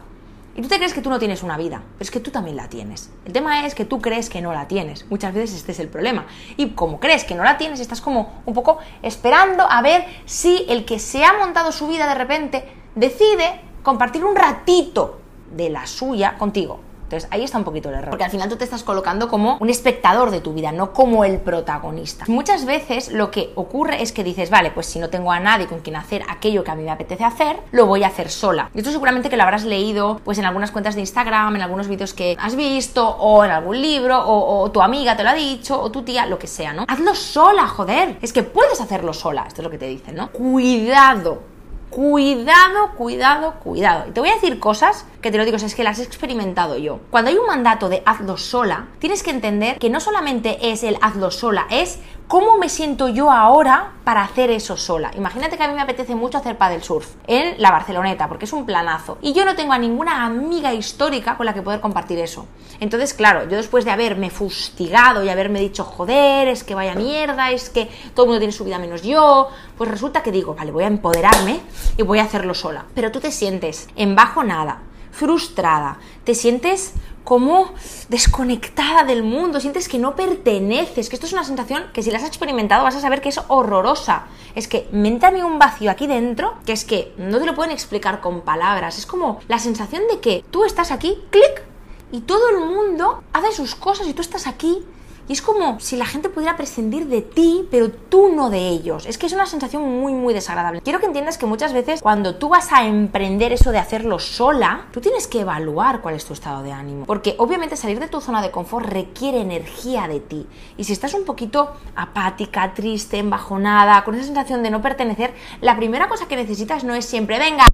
Y 0.55 0.61
tú 0.61 0.67
te 0.67 0.77
crees 0.77 0.93
que 0.93 1.01
tú 1.01 1.09
no 1.09 1.17
tienes 1.17 1.43
una 1.43 1.57
vida, 1.57 1.81
pero 1.97 2.03
es 2.03 2.11
que 2.11 2.19
tú 2.19 2.29
también 2.29 2.57
la 2.57 2.67
tienes. 2.67 3.09
El 3.25 3.31
tema 3.31 3.65
es 3.65 3.73
que 3.73 3.85
tú 3.85 4.01
crees 4.01 4.29
que 4.29 4.41
no 4.41 4.51
la 4.51 4.67
tienes. 4.67 5.05
Muchas 5.09 5.33
veces 5.33 5.55
este 5.57 5.71
es 5.71 5.79
el 5.79 5.87
problema. 5.87 6.25
Y 6.57 6.71
como 6.71 6.99
crees 6.99 7.23
que 7.23 7.35
no 7.35 7.43
la 7.43 7.57
tienes, 7.57 7.79
estás 7.79 8.01
como 8.01 8.41
un 8.45 8.53
poco 8.53 8.79
esperando 9.01 9.65
a 9.69 9.81
ver 9.81 10.05
si 10.25 10.65
el 10.67 10.83
que 10.83 10.99
se 10.99 11.23
ha 11.23 11.33
montado 11.33 11.71
su 11.71 11.87
vida 11.87 12.07
de 12.07 12.15
repente 12.15 12.65
decide 12.95 13.61
compartir 13.81 14.25
un 14.25 14.35
ratito 14.35 15.21
de 15.51 15.69
la 15.69 15.87
suya 15.87 16.37
contigo. 16.37 16.90
Entonces 17.11 17.29
ahí 17.31 17.43
está 17.43 17.57
un 17.57 17.63
poquito 17.63 17.89
el 17.89 17.95
error. 17.95 18.09
Porque 18.09 18.23
al 18.23 18.31
final 18.31 18.47
tú 18.47 18.55
te 18.55 18.63
estás 18.63 18.83
colocando 18.83 19.27
como 19.27 19.57
un 19.59 19.69
espectador 19.69 20.31
de 20.31 20.39
tu 20.39 20.53
vida, 20.53 20.71
no 20.71 20.93
como 20.93 21.25
el 21.25 21.39
protagonista. 21.39 22.25
Muchas 22.27 22.65
veces 22.65 23.11
lo 23.11 23.31
que 23.31 23.51
ocurre 23.55 24.01
es 24.01 24.11
que 24.11 24.23
dices, 24.23 24.49
vale, 24.49 24.71
pues 24.71 24.87
si 24.87 24.99
no 24.99 25.09
tengo 25.09 25.31
a 25.31 25.39
nadie 25.39 25.67
con 25.67 25.79
quien 25.79 25.97
hacer 25.97 26.23
aquello 26.29 26.63
que 26.63 26.71
a 26.71 26.75
mí 26.75 26.83
me 26.83 26.91
apetece 26.91 27.25
hacer, 27.25 27.57
lo 27.71 27.85
voy 27.85 28.03
a 28.03 28.07
hacer 28.07 28.29
sola. 28.29 28.69
Y 28.73 28.79
esto 28.79 28.91
seguramente 28.91 29.29
que 29.29 29.35
lo 29.37 29.43
habrás 29.43 29.65
leído 29.65 30.21
pues 30.23 30.37
en 30.37 30.45
algunas 30.45 30.71
cuentas 30.71 30.95
de 30.95 31.01
Instagram, 31.01 31.57
en 31.57 31.61
algunos 31.61 31.87
vídeos 31.87 32.13
que 32.13 32.37
has 32.39 32.55
visto, 32.55 33.07
o 33.07 33.43
en 33.43 33.51
algún 33.51 33.81
libro, 33.81 34.17
o, 34.17 34.61
o 34.61 34.71
tu 34.71 34.81
amiga 34.81 35.17
te 35.17 35.23
lo 35.23 35.29
ha 35.29 35.33
dicho, 35.33 35.81
o 35.81 35.91
tu 35.91 36.03
tía, 36.03 36.25
lo 36.25 36.39
que 36.39 36.47
sea, 36.47 36.73
¿no? 36.73 36.85
Hazlo 36.87 37.13
sola, 37.13 37.67
joder. 37.67 38.17
Es 38.21 38.31
que 38.31 38.43
puedes 38.43 38.79
hacerlo 38.79 39.13
sola, 39.13 39.45
esto 39.47 39.61
es 39.61 39.63
lo 39.65 39.69
que 39.69 39.77
te 39.77 39.87
dicen, 39.87 40.15
¿no? 40.15 40.31
Cuidado 40.31 41.50
Cuidado, 41.91 42.93
cuidado, 42.95 43.55
cuidado. 43.55 44.05
Y 44.07 44.11
te 44.11 44.21
voy 44.21 44.29
a 44.29 44.35
decir 44.35 44.59
cosas 44.59 45.05
que 45.21 45.29
te 45.29 45.37
lo 45.37 45.43
digo, 45.43 45.57
es 45.57 45.75
que 45.75 45.83
las 45.83 45.99
he 45.99 46.03
experimentado 46.03 46.77
yo. 46.77 47.01
Cuando 47.11 47.29
hay 47.29 47.37
un 47.37 47.45
mandato 47.45 47.89
de 47.89 48.01
hazlo 48.05 48.37
sola, 48.37 48.87
tienes 48.99 49.23
que 49.23 49.31
entender 49.31 49.77
que 49.77 49.89
no 49.89 49.99
solamente 49.99 50.71
es 50.71 50.83
el 50.83 50.97
hazlo 51.01 51.31
sola, 51.31 51.67
es 51.69 51.99
cómo 52.31 52.57
me 52.57 52.69
siento 52.69 53.09
yo 53.09 53.29
ahora 53.29 53.91
para 54.05 54.23
hacer 54.23 54.51
eso 54.51 54.77
sola. 54.77 55.11
Imagínate 55.17 55.57
que 55.57 55.63
a 55.63 55.67
mí 55.67 55.73
me 55.73 55.81
apetece 55.81 56.15
mucho 56.15 56.37
hacer 56.37 56.57
paddle 56.57 56.81
surf 56.81 57.15
en 57.27 57.61
la 57.61 57.71
Barceloneta, 57.71 58.29
porque 58.29 58.45
es 58.45 58.53
un 58.53 58.65
planazo. 58.65 59.17
Y 59.21 59.33
yo 59.33 59.43
no 59.43 59.57
tengo 59.57 59.73
a 59.73 59.77
ninguna 59.77 60.23
amiga 60.25 60.73
histórica 60.73 61.35
con 61.35 61.45
la 61.45 61.53
que 61.53 61.61
poder 61.61 61.81
compartir 61.81 62.19
eso. 62.19 62.47
Entonces, 62.79 63.13
claro, 63.13 63.49
yo 63.49 63.57
después 63.57 63.83
de 63.83 63.91
haberme 63.91 64.29
fustigado 64.29 65.25
y 65.25 65.29
haberme 65.29 65.59
dicho, 65.59 65.83
joder, 65.83 66.47
es 66.47 66.63
que 66.63 66.73
vaya 66.73 66.95
mierda, 66.95 67.51
es 67.51 67.69
que 67.69 67.89
todo 68.15 68.25
el 68.25 68.29
mundo 68.29 68.39
tiene 68.39 68.53
su 68.53 68.63
vida 68.63 68.79
menos 68.79 69.01
yo, 69.03 69.49
pues 69.81 69.89
resulta 69.89 70.21
que 70.21 70.31
digo, 70.31 70.53
vale, 70.53 70.71
voy 70.71 70.83
a 70.83 70.87
empoderarme 70.87 71.59
y 71.97 72.03
voy 72.03 72.19
a 72.19 72.23
hacerlo 72.25 72.53
sola. 72.53 72.85
Pero 72.93 73.11
tú 73.11 73.19
te 73.19 73.31
sientes 73.31 73.87
en 73.95 74.13
bajo 74.13 74.43
nada, 74.43 74.83
frustrada, 75.11 75.97
te 76.23 76.35
sientes 76.35 76.93
como 77.23 77.73
desconectada 78.07 79.05
del 79.05 79.23
mundo, 79.23 79.59
sientes 79.59 79.89
que 79.89 79.97
no 79.97 80.15
perteneces, 80.15 81.09
que 81.09 81.15
esto 81.15 81.25
es 81.25 81.33
una 81.33 81.43
sensación 81.43 81.85
que 81.95 82.03
si 82.03 82.11
la 82.11 82.19
has 82.19 82.27
experimentado 82.27 82.83
vas 82.83 82.95
a 82.95 83.01
saber 83.01 83.21
que 83.21 83.29
es 83.29 83.41
horrorosa. 83.47 84.27
Es 84.53 84.67
que 84.67 84.87
mente 84.91 85.25
a 85.25 85.31
mí 85.31 85.41
un 85.41 85.57
vacío 85.57 85.89
aquí 85.89 86.05
dentro, 86.05 86.53
que 86.63 86.73
es 86.73 86.85
que 86.85 87.15
no 87.17 87.39
te 87.39 87.47
lo 87.47 87.55
pueden 87.55 87.71
explicar 87.71 88.21
con 88.21 88.41
palabras, 88.41 88.99
es 88.99 89.07
como 89.07 89.39
la 89.47 89.57
sensación 89.57 90.03
de 90.11 90.19
que 90.19 90.45
tú 90.51 90.63
estás 90.63 90.91
aquí, 90.91 91.17
clic, 91.31 91.63
y 92.11 92.21
todo 92.21 92.49
el 92.49 92.59
mundo 92.59 93.23
hace 93.33 93.51
sus 93.51 93.73
cosas 93.73 94.07
y 94.07 94.13
tú 94.13 94.21
estás 94.21 94.45
aquí 94.45 94.85
es 95.33 95.41
como 95.41 95.79
si 95.79 95.95
la 95.95 96.05
gente 96.05 96.29
pudiera 96.29 96.57
prescindir 96.57 97.07
de 97.07 97.21
ti, 97.21 97.67
pero 97.71 97.91
tú 97.91 98.33
no 98.33 98.49
de 98.49 98.67
ellos. 98.69 99.05
Es 99.05 99.17
que 99.17 99.25
es 99.25 99.33
una 99.33 99.45
sensación 99.45 99.83
muy, 99.83 100.13
muy 100.13 100.33
desagradable. 100.33 100.81
Quiero 100.81 100.99
que 100.99 101.05
entiendas 101.05 101.37
que 101.37 101.45
muchas 101.45 101.73
veces 101.73 102.01
cuando 102.01 102.35
tú 102.35 102.49
vas 102.49 102.71
a 102.71 102.85
emprender 102.85 103.53
eso 103.53 103.71
de 103.71 103.77
hacerlo 103.77 104.19
sola, 104.19 104.87
tú 104.91 105.01
tienes 105.01 105.27
que 105.27 105.41
evaluar 105.41 106.01
cuál 106.01 106.15
es 106.15 106.25
tu 106.25 106.33
estado 106.33 106.63
de 106.63 106.71
ánimo. 106.71 107.05
Porque 107.05 107.35
obviamente 107.37 107.75
salir 107.75 107.99
de 107.99 108.07
tu 108.07 108.21
zona 108.21 108.41
de 108.41 108.51
confort 108.51 108.85
requiere 108.85 109.41
energía 109.41 110.07
de 110.07 110.19
ti. 110.19 110.47
Y 110.77 110.83
si 110.83 110.93
estás 110.93 111.13
un 111.13 111.25
poquito 111.25 111.71
apática, 111.95 112.73
triste, 112.73 113.17
embajonada, 113.17 114.03
con 114.03 114.15
esa 114.15 114.25
sensación 114.25 114.63
de 114.63 114.69
no 114.69 114.81
pertenecer, 114.81 115.33
la 115.61 115.75
primera 115.77 116.09
cosa 116.09 116.27
que 116.27 116.35
necesitas 116.35 116.83
no 116.83 116.95
es 116.95 117.05
siempre, 117.05 117.39
venga, 117.39 117.65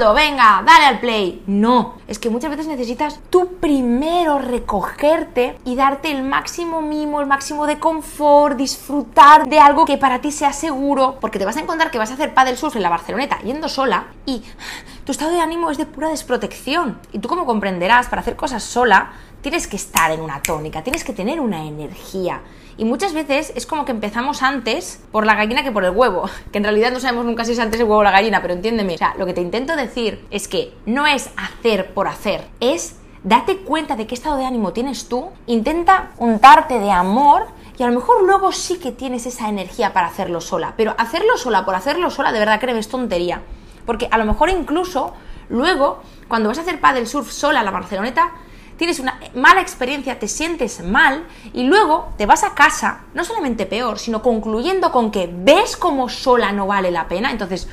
venga, 0.00 0.62
dale 0.66 0.86
al 0.86 1.00
play. 1.00 1.42
No, 1.46 1.94
es 2.08 2.18
que 2.18 2.30
muchas 2.30 2.50
veces 2.50 2.66
necesitas 2.66 3.20
tú 3.28 3.56
primero 3.60 4.38
recogerte 4.38 5.58
y 5.64 5.76
darte 5.76 6.10
el 6.10 6.22
máximo 6.22 6.80
mimo, 6.80 7.20
el 7.20 7.26
máximo 7.26 7.66
de 7.66 7.78
confort, 7.78 8.56
disfrutar 8.56 9.48
de 9.48 9.60
algo 9.60 9.84
que 9.84 9.98
para 9.98 10.20
ti 10.20 10.32
sea 10.32 10.52
seguro, 10.52 11.18
porque 11.20 11.38
te 11.38 11.44
vas 11.44 11.56
a 11.56 11.60
encontrar 11.60 11.90
que 11.90 11.98
vas 11.98 12.10
a 12.10 12.14
hacer 12.14 12.32
paddle 12.32 12.56
surf 12.56 12.76
en 12.76 12.82
la 12.82 12.88
Barceloneta 12.88 13.38
yendo 13.40 13.68
sola 13.68 14.06
y 14.24 14.42
tu 15.04 15.12
estado 15.12 15.32
de 15.32 15.40
ánimo 15.40 15.70
es 15.70 15.78
de 15.78 15.86
pura 15.86 16.08
desprotección. 16.08 16.98
Y 17.12 17.18
tú 17.18 17.28
como 17.28 17.44
comprenderás, 17.44 18.08
para 18.08 18.22
hacer 18.22 18.36
cosas 18.36 18.62
sola, 18.62 19.12
tienes 19.42 19.66
que 19.66 19.76
estar 19.76 20.10
en 20.10 20.20
una 20.20 20.42
tónica, 20.42 20.82
tienes 20.82 21.04
que 21.04 21.12
tener 21.12 21.40
una 21.40 21.64
energía. 21.64 22.40
Y 22.80 22.86
muchas 22.86 23.12
veces 23.12 23.52
es 23.56 23.66
como 23.66 23.84
que 23.84 23.92
empezamos 23.92 24.42
antes 24.42 25.02
por 25.12 25.26
la 25.26 25.34
gallina 25.34 25.62
que 25.62 25.70
por 25.70 25.84
el 25.84 25.90
huevo, 25.90 26.30
que 26.50 26.56
en 26.56 26.64
realidad 26.64 26.90
no 26.90 26.98
sabemos 26.98 27.26
nunca 27.26 27.44
si 27.44 27.52
es 27.52 27.58
antes 27.58 27.78
el 27.78 27.84
huevo 27.84 27.98
o 27.98 28.02
la 28.02 28.10
gallina, 28.10 28.40
pero 28.40 28.54
entiéndeme. 28.54 28.94
O 28.94 28.98
sea, 28.98 29.14
lo 29.18 29.26
que 29.26 29.34
te 29.34 29.42
intento 29.42 29.76
decir 29.76 30.26
es 30.30 30.48
que 30.48 30.72
no 30.86 31.06
es 31.06 31.28
hacer 31.36 31.92
por 31.92 32.08
hacer, 32.08 32.48
es 32.58 32.96
date 33.22 33.58
cuenta 33.58 33.96
de 33.96 34.06
qué 34.06 34.14
estado 34.14 34.38
de 34.38 34.46
ánimo 34.46 34.72
tienes 34.72 35.10
tú, 35.10 35.28
intenta 35.46 36.12
untarte 36.16 36.78
de 36.78 36.90
amor 36.90 37.48
y 37.76 37.82
a 37.82 37.86
lo 37.86 37.92
mejor 37.92 38.22
luego 38.22 38.50
sí 38.50 38.78
que 38.78 38.92
tienes 38.92 39.26
esa 39.26 39.50
energía 39.50 39.92
para 39.92 40.06
hacerlo 40.06 40.40
sola, 40.40 40.72
pero 40.78 40.94
hacerlo 40.96 41.36
sola 41.36 41.66
por 41.66 41.74
hacerlo 41.74 42.08
sola, 42.08 42.32
de 42.32 42.38
verdad 42.38 42.60
créeme, 42.60 42.80
es 42.80 42.88
tontería. 42.88 43.42
Porque 43.84 44.08
a 44.10 44.16
lo 44.16 44.24
mejor 44.24 44.48
incluso 44.48 45.12
luego, 45.50 46.00
cuando 46.28 46.48
vas 46.48 46.56
a 46.56 46.62
hacer 46.62 46.80
paddle 46.80 47.04
surf 47.04 47.30
sola 47.30 47.58
en 47.58 47.66
la 47.66 47.72
Barceloneta, 47.72 48.32
tienes 48.80 48.98
una 48.98 49.20
mala 49.34 49.60
experiencia, 49.60 50.18
te 50.18 50.26
sientes 50.26 50.82
mal 50.82 51.26
y 51.52 51.64
luego 51.64 52.14
te 52.16 52.24
vas 52.24 52.44
a 52.44 52.54
casa, 52.54 53.02
no 53.12 53.24
solamente 53.24 53.66
peor, 53.66 53.98
sino 53.98 54.22
concluyendo 54.22 54.90
con 54.90 55.10
que 55.10 55.28
ves 55.30 55.76
como 55.76 56.08
sola 56.08 56.50
no 56.52 56.66
vale 56.66 56.90
la 56.90 57.06
pena. 57.06 57.30
Entonces, 57.30 57.68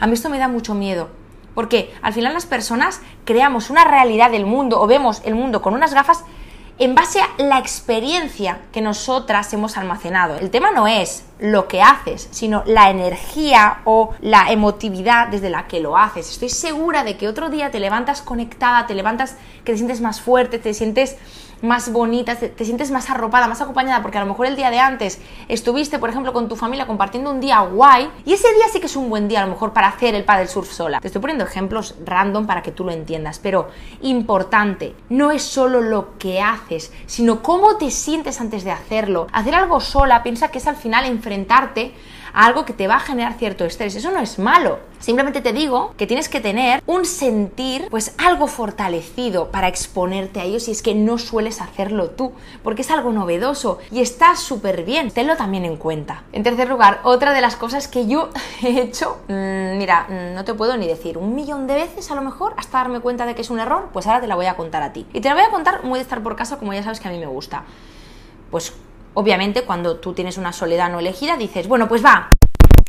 a 0.00 0.04
mí 0.08 0.14
esto 0.14 0.30
me 0.30 0.40
da 0.40 0.48
mucho 0.48 0.74
miedo. 0.74 1.08
Porque 1.54 1.94
al 2.02 2.12
final 2.14 2.34
las 2.34 2.46
personas 2.46 3.00
creamos 3.24 3.70
una 3.70 3.84
realidad 3.84 4.32
del 4.32 4.44
mundo 4.44 4.80
o 4.80 4.88
vemos 4.88 5.22
el 5.24 5.36
mundo 5.36 5.62
con 5.62 5.72
unas 5.72 5.94
gafas 5.94 6.24
en 6.78 6.94
base 6.94 7.20
a 7.20 7.28
la 7.38 7.58
experiencia 7.58 8.58
que 8.72 8.80
nosotras 8.80 9.52
hemos 9.52 9.76
almacenado. 9.76 10.36
El 10.36 10.50
tema 10.50 10.72
no 10.72 10.88
es 10.88 11.24
lo 11.38 11.68
que 11.68 11.82
haces, 11.82 12.28
sino 12.32 12.64
la 12.66 12.90
energía 12.90 13.80
o 13.84 14.14
la 14.20 14.50
emotividad 14.50 15.28
desde 15.28 15.50
la 15.50 15.68
que 15.68 15.80
lo 15.80 15.96
haces. 15.96 16.30
Estoy 16.30 16.48
segura 16.48 17.04
de 17.04 17.16
que 17.16 17.28
otro 17.28 17.48
día 17.48 17.70
te 17.70 17.78
levantas 17.78 18.22
conectada, 18.22 18.86
te 18.86 18.94
levantas 18.94 19.36
que 19.64 19.72
te 19.72 19.78
sientes 19.78 20.00
más 20.00 20.20
fuerte, 20.20 20.58
te 20.58 20.74
sientes 20.74 21.16
más 21.62 21.92
bonita, 21.92 22.36
te, 22.36 22.64
sientes 22.64 22.90
más 22.90 23.10
arropada, 23.10 23.48
más 23.48 23.60
acompañada, 23.60 24.02
porque 24.02 24.18
a 24.18 24.20
lo 24.20 24.26
mejor 24.26 24.46
el 24.46 24.56
día 24.56 24.70
de 24.70 24.78
antes 24.78 25.20
estuviste, 25.48 25.98
por 25.98 26.10
ejemplo, 26.10 26.32
con 26.32 26.48
tu 26.48 26.56
familia 26.56 26.86
compartiendo 26.86 27.30
un 27.30 27.40
día 27.40 27.60
guay, 27.60 28.10
y 28.24 28.32
ese 28.32 28.52
día 28.54 28.66
sí 28.72 28.80
que 28.80 28.86
es 28.86 28.96
un 28.96 29.10
buen 29.10 29.28
día 29.28 29.42
a 29.42 29.46
lo 29.46 29.52
mejor 29.52 29.72
para 29.72 29.88
hacer 29.88 30.14
el 30.14 30.24
paddle 30.24 30.48
surf 30.48 30.70
sola. 30.70 31.00
Te 31.00 31.08
estoy 31.08 31.20
poniendo 31.20 31.44
ejemplos 31.44 31.94
random 32.04 32.46
para 32.46 32.62
que 32.62 32.72
tú 32.72 32.84
lo 32.84 32.92
entiendas, 32.92 33.38
pero 33.38 33.68
importante, 34.02 34.94
no 35.08 35.30
es 35.30 35.42
solo 35.42 35.80
lo 35.80 36.18
que 36.18 36.40
haces, 36.40 36.92
sino 37.06 37.42
cómo 37.42 37.76
te 37.76 37.90
sientes 37.90 38.40
antes 38.40 38.64
de 38.64 38.70
hacerlo. 38.70 39.26
Hacer 39.32 39.54
algo 39.54 39.80
sola, 39.80 40.22
piensa 40.22 40.48
que 40.48 40.58
es 40.58 40.66
al 40.66 40.76
final 40.76 41.04
enfrentarte 41.04 41.92
algo 42.34 42.64
que 42.64 42.72
te 42.72 42.88
va 42.88 42.96
a 42.96 43.00
generar 43.00 43.34
cierto 43.34 43.64
estrés. 43.64 43.94
Eso 43.94 44.10
no 44.10 44.20
es 44.20 44.38
malo. 44.38 44.80
Simplemente 44.98 45.40
te 45.40 45.52
digo 45.52 45.94
que 45.96 46.06
tienes 46.06 46.28
que 46.28 46.40
tener 46.40 46.82
un 46.86 47.04
sentir, 47.04 47.88
pues 47.90 48.14
algo 48.18 48.46
fortalecido 48.46 49.50
para 49.50 49.68
exponerte 49.68 50.40
a 50.40 50.44
ellos 50.44 50.66
y 50.68 50.70
es 50.70 50.82
que 50.82 50.94
no 50.94 51.18
sueles 51.18 51.60
hacerlo 51.60 52.10
tú, 52.10 52.32
porque 52.62 52.82
es 52.82 52.90
algo 52.90 53.12
novedoso 53.12 53.78
y 53.90 54.00
está 54.00 54.34
súper 54.34 54.84
bien. 54.84 55.10
Tenlo 55.10 55.36
también 55.36 55.64
en 55.64 55.76
cuenta. 55.76 56.24
En 56.32 56.42
tercer 56.42 56.68
lugar, 56.68 57.00
otra 57.04 57.32
de 57.32 57.40
las 57.40 57.56
cosas 57.56 57.86
que 57.86 58.06
yo 58.06 58.30
he 58.62 58.80
hecho, 58.80 59.18
mmm, 59.28 59.76
mira, 59.76 60.06
mm, 60.08 60.34
no 60.34 60.44
te 60.44 60.54
puedo 60.54 60.76
ni 60.76 60.86
decir 60.86 61.18
un 61.18 61.34
millón 61.34 61.66
de 61.66 61.74
veces 61.74 62.10
a 62.10 62.14
lo 62.14 62.22
mejor 62.22 62.54
hasta 62.56 62.78
darme 62.78 63.00
cuenta 63.00 63.26
de 63.26 63.34
que 63.34 63.42
es 63.42 63.50
un 63.50 63.60
error, 63.60 63.90
pues 63.92 64.06
ahora 64.06 64.20
te 64.20 64.26
la 64.26 64.34
voy 64.34 64.46
a 64.46 64.56
contar 64.56 64.82
a 64.82 64.92
ti. 64.92 65.06
Y 65.12 65.20
te 65.20 65.28
la 65.28 65.34
voy 65.34 65.44
a 65.44 65.50
contar 65.50 65.84
muy 65.84 65.98
de 65.98 66.02
estar 66.02 66.22
por 66.22 66.34
casa, 66.34 66.58
como 66.58 66.72
ya 66.72 66.82
sabes 66.82 66.98
que 66.98 67.08
a 67.08 67.10
mí 67.10 67.18
me 67.18 67.26
gusta. 67.26 67.64
Pues 68.50 68.72
Obviamente, 69.14 69.62
cuando 69.62 69.96
tú 69.96 70.12
tienes 70.12 70.38
una 70.38 70.52
soledad 70.52 70.90
no 70.90 70.98
elegida, 70.98 71.36
dices, 71.36 71.68
bueno, 71.68 71.88
pues 71.88 72.04
va, 72.04 72.30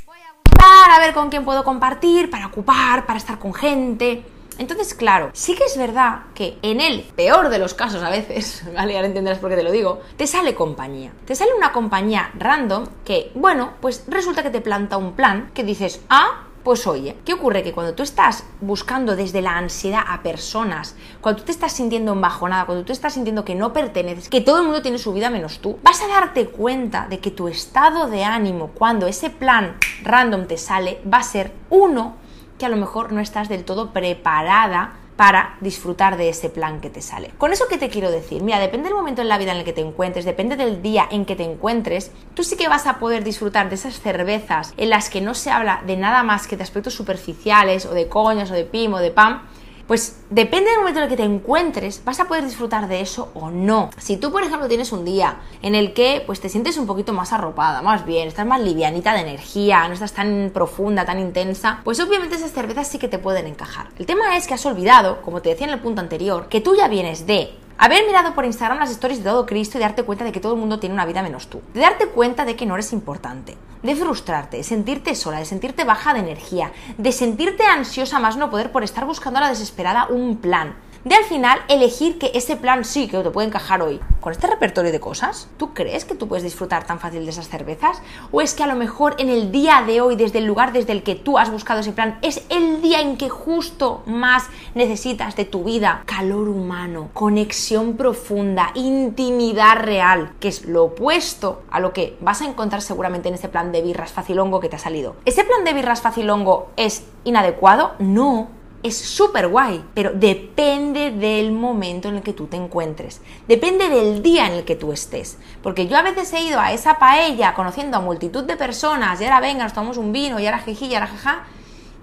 voy 0.08 0.18
a 0.18 0.34
buscar 0.34 0.92
a 0.92 1.00
ver 1.00 1.14
con 1.14 1.30
quién 1.30 1.46
puedo 1.46 1.64
compartir, 1.64 2.32
para 2.32 2.48
ocupar, 2.48 3.06
para 3.06 3.18
estar 3.18 3.38
con 3.38 3.54
gente. 3.54 4.24
Entonces, 4.58 4.96
claro, 4.96 5.30
sí 5.34 5.54
que 5.54 5.66
es 5.66 5.78
verdad 5.78 6.24
que 6.34 6.58
en 6.64 6.82
el 6.82 7.02
peor 7.02 7.50
de 7.50 7.60
los 7.60 7.76
casos 7.76 8.02
a 8.02 8.10
veces, 8.10 8.64
¿vale? 8.76 8.96
Ahora 8.96 9.08
entenderás 9.08 9.38
por 9.38 9.52
qué 9.52 9.56
te 9.56 9.64
lo 9.64 9.72
digo, 9.72 10.02
te 10.18 10.26
sale 10.26 10.56
compañía. 10.56 11.12
Te 11.26 11.36
sale 11.36 11.52
una 11.56 11.72
compañía 11.72 12.32
random 12.40 12.88
que, 13.04 13.32
bueno, 13.36 13.74
pues 13.80 14.06
resulta 14.08 14.42
que 14.42 14.50
te 14.50 14.62
planta 14.62 14.98
un 14.98 15.14
plan 15.14 15.52
que 15.54 15.64
dices, 15.64 16.02
ah, 16.10 16.46
pues 16.66 16.88
oye, 16.88 17.16
¿qué 17.24 17.34
ocurre? 17.34 17.62
Que 17.62 17.74
cuando 17.74 17.94
tú 17.94 18.02
estás 18.02 18.44
buscando 18.60 19.16
desde 19.16 19.44
la 19.44 19.56
ansiedad 19.56 20.02
a 20.08 20.24
personas, 20.24 20.96
cuando 21.22 21.40
tú 21.40 21.46
te 21.46 21.52
estás 21.52 21.74
sintiendo 21.74 22.12
embajonada, 22.12 22.66
cuando 22.66 22.84
tú 22.84 22.92
estás 22.92 23.14
sintiendo 23.14 23.46
que 23.46 23.54
no 23.54 23.72
perteneces, 23.72 24.30
que 24.30 24.42
todo 24.42 24.58
el 24.58 24.64
mundo 24.64 24.82
tiene 24.82 24.98
su 24.98 25.14
vida 25.14 25.30
menos 25.30 25.60
tú, 25.60 25.78
vas 25.84 26.02
a 26.02 26.08
darte 26.08 26.48
cuenta 26.48 27.06
de 27.08 27.20
que 27.20 27.30
tu 27.30 27.48
estado 27.48 28.08
de 28.08 28.24
ánimo 28.24 28.72
cuando 28.74 29.06
ese 29.06 29.30
plan 29.30 29.78
random 30.02 30.48
te 30.48 30.58
sale 30.58 31.00
va 31.06 31.20
a 31.20 31.24
ser 31.24 31.54
uno 31.70 32.16
que 32.58 32.66
a 32.66 32.70
lo 32.70 32.78
mejor 32.78 33.12
no 33.12 33.22
estás 33.22 33.48
del 33.48 33.64
todo 33.64 33.94
preparada 33.94 34.94
para 35.16 35.58
disfrutar 35.62 36.18
de 36.18 36.30
ese 36.30 36.50
plan 36.50 36.82
que 36.82 36.90
te 36.90 37.02
sale. 37.02 37.32
Con 37.38 37.54
eso 37.54 37.66
que 37.70 37.78
te 37.78 37.90
quiero 37.90 38.12
decir, 38.12 38.44
mira, 38.44 38.60
depende 38.60 38.90
del 38.90 38.98
momento 38.98 39.22
en 39.22 39.30
la 39.30 39.38
vida 39.38 39.52
en 39.52 39.60
el 39.60 39.64
que 39.64 39.74
te 39.74 39.82
encuentres, 39.82 40.26
depende 40.26 40.56
del 40.56 40.82
día 40.82 41.08
en 41.10 41.26
que 41.26 41.36
te 41.36 41.44
encuentres, 41.44 42.12
tú 42.34 42.44
sí 42.44 42.58
que 42.58 42.68
vas 42.68 42.88
a 42.88 43.00
poder 43.00 43.24
disfrutar 43.24 43.70
de 43.70 43.76
esas 43.76 44.00
cervezas 44.00 44.74
en 44.78 44.90
las 44.90 45.10
que 45.10 45.22
no 45.22 45.34
se 45.34 45.52
habla 45.52 45.82
de 45.86 45.98
nada 45.98 46.24
más 46.24 46.48
que 46.48 46.58
de 46.58 46.64
aspectos 46.64 46.94
superficiales 46.94 47.86
o 47.86 47.94
de 47.94 48.08
coños 48.08 48.52
o 48.52 48.54
de 48.54 48.66
pim 48.66 48.94
o 48.94 49.00
de 49.00 49.12
pam, 49.12 49.42
pues 49.88 50.22
depende 50.30 50.70
del 50.70 50.80
momento 50.80 51.00
en 51.00 51.04
el 51.04 51.10
que 51.10 51.18
te 51.18 51.24
encuentres, 51.24 52.02
vas 52.04 52.20
a 52.20 52.26
poder 52.26 52.46
disfrutar 52.46 52.88
de 52.88 53.02
eso 53.02 53.32
o 53.34 53.50
no. 53.50 53.90
Si 53.98 54.18
tú, 54.18 54.32
por 54.32 54.44
ejemplo, 54.44 54.68
tienes 54.68 54.92
un 54.92 55.06
día 55.06 55.42
en 55.62 55.76
el 55.76 55.94
que 55.94 56.24
pues 56.26 56.42
te 56.42 56.50
sientes 56.50 56.78
un 56.78 56.88
poquito 56.88 57.14
más 57.14 57.34
arropada, 57.34 57.82
más 57.82 58.06
bien, 58.06 58.28
estás 58.28 58.46
más 58.46 58.62
livianita 58.62 59.14
de 59.14 59.22
energía, 59.22 59.88
no 59.88 59.94
estás 59.94 60.14
tan 60.14 60.52
profunda, 60.54 61.06
tan 61.06 61.20
intensa, 61.20 61.82
pues 61.84 62.00
obviamente 62.00 62.36
esas 62.36 62.52
cervezas 62.52 62.88
sí 62.88 62.98
que 62.98 63.08
te 63.08 63.20
pueden 63.20 63.48
encajar. 63.48 63.88
El 63.98 64.06
tema 64.06 64.38
es 64.38 64.48
que 64.48 64.54
has 64.54 64.66
olvidado, 64.66 65.22
como 65.22 65.42
te 65.42 65.50
decía 65.50 65.68
en 65.68 65.74
el 65.74 65.80
punto 65.80 66.02
anterior, 66.02 66.48
que 66.50 66.62
tú 66.62 66.76
ya 66.76 66.88
vienes 66.88 67.28
de 67.28 67.54
Haber 67.78 68.06
mirado 68.08 68.34
por 68.34 68.46
Instagram 68.46 68.80
las 68.80 68.92
stories 68.92 69.20
de 69.22 69.30
todo 69.30 69.46
Cristo 69.46 69.78
y 69.78 69.82
darte 69.82 70.04
cuenta 70.04 70.24
de 70.24 70.32
que 70.32 70.40
todo 70.40 70.54
el 70.54 70.60
mundo 70.60 70.80
tiene 70.80 70.96
una 70.96 71.06
vida 71.06 71.22
menos 71.22 71.50
tú. 71.50 71.62
De 71.74 71.82
darte 71.82 72.08
cuenta 72.08 72.46
de 72.46 72.56
que 72.56 72.66
no 72.66 72.76
eres 72.76 72.94
importante. 72.94 73.58
De 73.84 73.96
frustrarte, 73.96 74.58
de 74.58 74.64
sentirte 74.64 75.14
sola, 75.14 75.40
de 75.40 75.46
sentirte 75.46 75.84
baja 75.84 76.14
de 76.14 76.22
energía, 76.22 76.72
de 76.98 77.12
sentirte 77.12 77.66
ansiosa 77.66 78.18
más 78.20 78.38
no 78.38 78.50
poder 78.50 78.72
por 78.72 78.84
estar 78.86 79.06
buscando 79.06 79.40
a 79.40 79.44
la 79.44 79.50
desesperada 79.50 80.08
un 80.08 80.38
plan 80.38 80.76
de 81.06 81.14
al 81.14 81.24
final 81.24 81.60
elegir 81.68 82.18
que 82.18 82.32
ese 82.34 82.58
plan 82.58 82.84
sí 82.84 83.08
que 83.08 83.20
te 83.20 83.30
puede 83.30 83.48
encajar 83.48 83.84
hoy. 83.84 84.00
Con 84.20 84.32
este 84.32 84.48
repertorio 84.48 84.92
de 84.92 85.00
cosas, 85.00 85.48
¿tú 85.58 85.72
crees 85.72 86.04
que 86.04 86.16
tú 86.16 86.28
puedes 86.28 86.44
disfrutar 86.44 86.88
tan 86.88 87.00
fácil 87.00 87.26
de 87.26 87.30
esas 87.30 87.48
cervezas? 87.48 88.02
¿O 88.32 88.42
es 88.42 88.56
que 88.56 88.64
a 88.64 88.68
lo 88.68 88.76
mejor 88.76 89.16
en 89.20 89.30
el 89.30 89.52
día 89.52 89.84
de 89.86 90.02
hoy, 90.02 90.16
desde 90.16 90.40
el 90.40 90.46
lugar 90.46 90.74
desde 90.74 90.94
el 90.94 91.04
que 91.04 91.14
tú 91.14 91.38
has 91.38 91.52
buscado 91.52 91.82
ese 91.82 91.92
plan, 91.92 92.18
es 92.24 92.44
el 92.50 92.82
día 92.82 93.02
en 93.02 93.18
que 93.18 93.30
justo 93.30 94.02
más 94.08 94.46
necesitas 94.74 95.36
de 95.36 95.46
tu 95.46 95.64
vida 95.64 96.02
calor 96.08 96.50
humano, 96.50 97.10
conexión 97.14 97.98
profunda, 97.98 98.72
intimidad 98.74 99.78
real, 99.78 100.32
que 100.40 100.48
es 100.48 100.66
lo 100.66 100.86
opuesto 100.86 101.62
a 101.70 101.80
lo 101.80 101.94
que 101.94 102.18
vas 102.20 102.42
a 102.42 102.46
encontrar 102.46 102.82
seguramente 102.82 103.30
en 103.30 103.36
ese 103.36 103.48
plan 103.48 103.72
de 103.72 103.84
birras 103.84 104.12
facilongo 104.12 104.60
que 104.60 104.70
te 104.70 104.78
ha 104.78 104.80
salido? 104.80 105.16
¿Ese 105.26 105.44
plan 105.44 105.64
de 105.64 105.74
birras 105.74 106.02
facilongo 106.02 106.70
es 106.78 107.04
inadecuado? 107.26 107.94
No, 108.00 108.48
es 108.86 108.98
súper 108.98 109.48
guay, 109.48 109.84
pero 109.94 110.12
depende 110.14 111.12
del 111.12 111.52
momento 111.52 112.10
en 112.10 112.18
el 112.18 112.22
que 112.22 112.34
tú 112.34 112.48
te 112.48 112.58
encuentres, 112.58 113.22
depende 113.48 113.90
del 113.90 114.22
día 114.22 114.48
en 114.48 114.54
el 114.54 114.66
que 114.66 114.76
tú 114.76 114.92
estés, 114.92 115.38
porque 115.64 115.88
yo 115.88 115.98
a 115.98 116.02
veces 116.02 116.32
he 116.34 116.42
ido 116.42 116.60
a 116.60 116.72
esa 116.72 117.00
paella 117.00 117.54
conociendo 117.54 117.98
a 117.98 118.02
multitud 118.02 118.44
de 118.44 118.58
personas, 118.58 119.20
y 119.20 119.24
ahora 119.24 119.40
venga, 119.40 119.64
nos 119.64 119.74
tomamos 119.74 119.98
un 119.98 120.12
vino, 120.12 120.40
y 120.40 120.46
ahora 120.46 120.60
jiji, 120.60 120.86
y 120.86 120.96
ahora 120.96 121.08
jaja, 121.08 121.46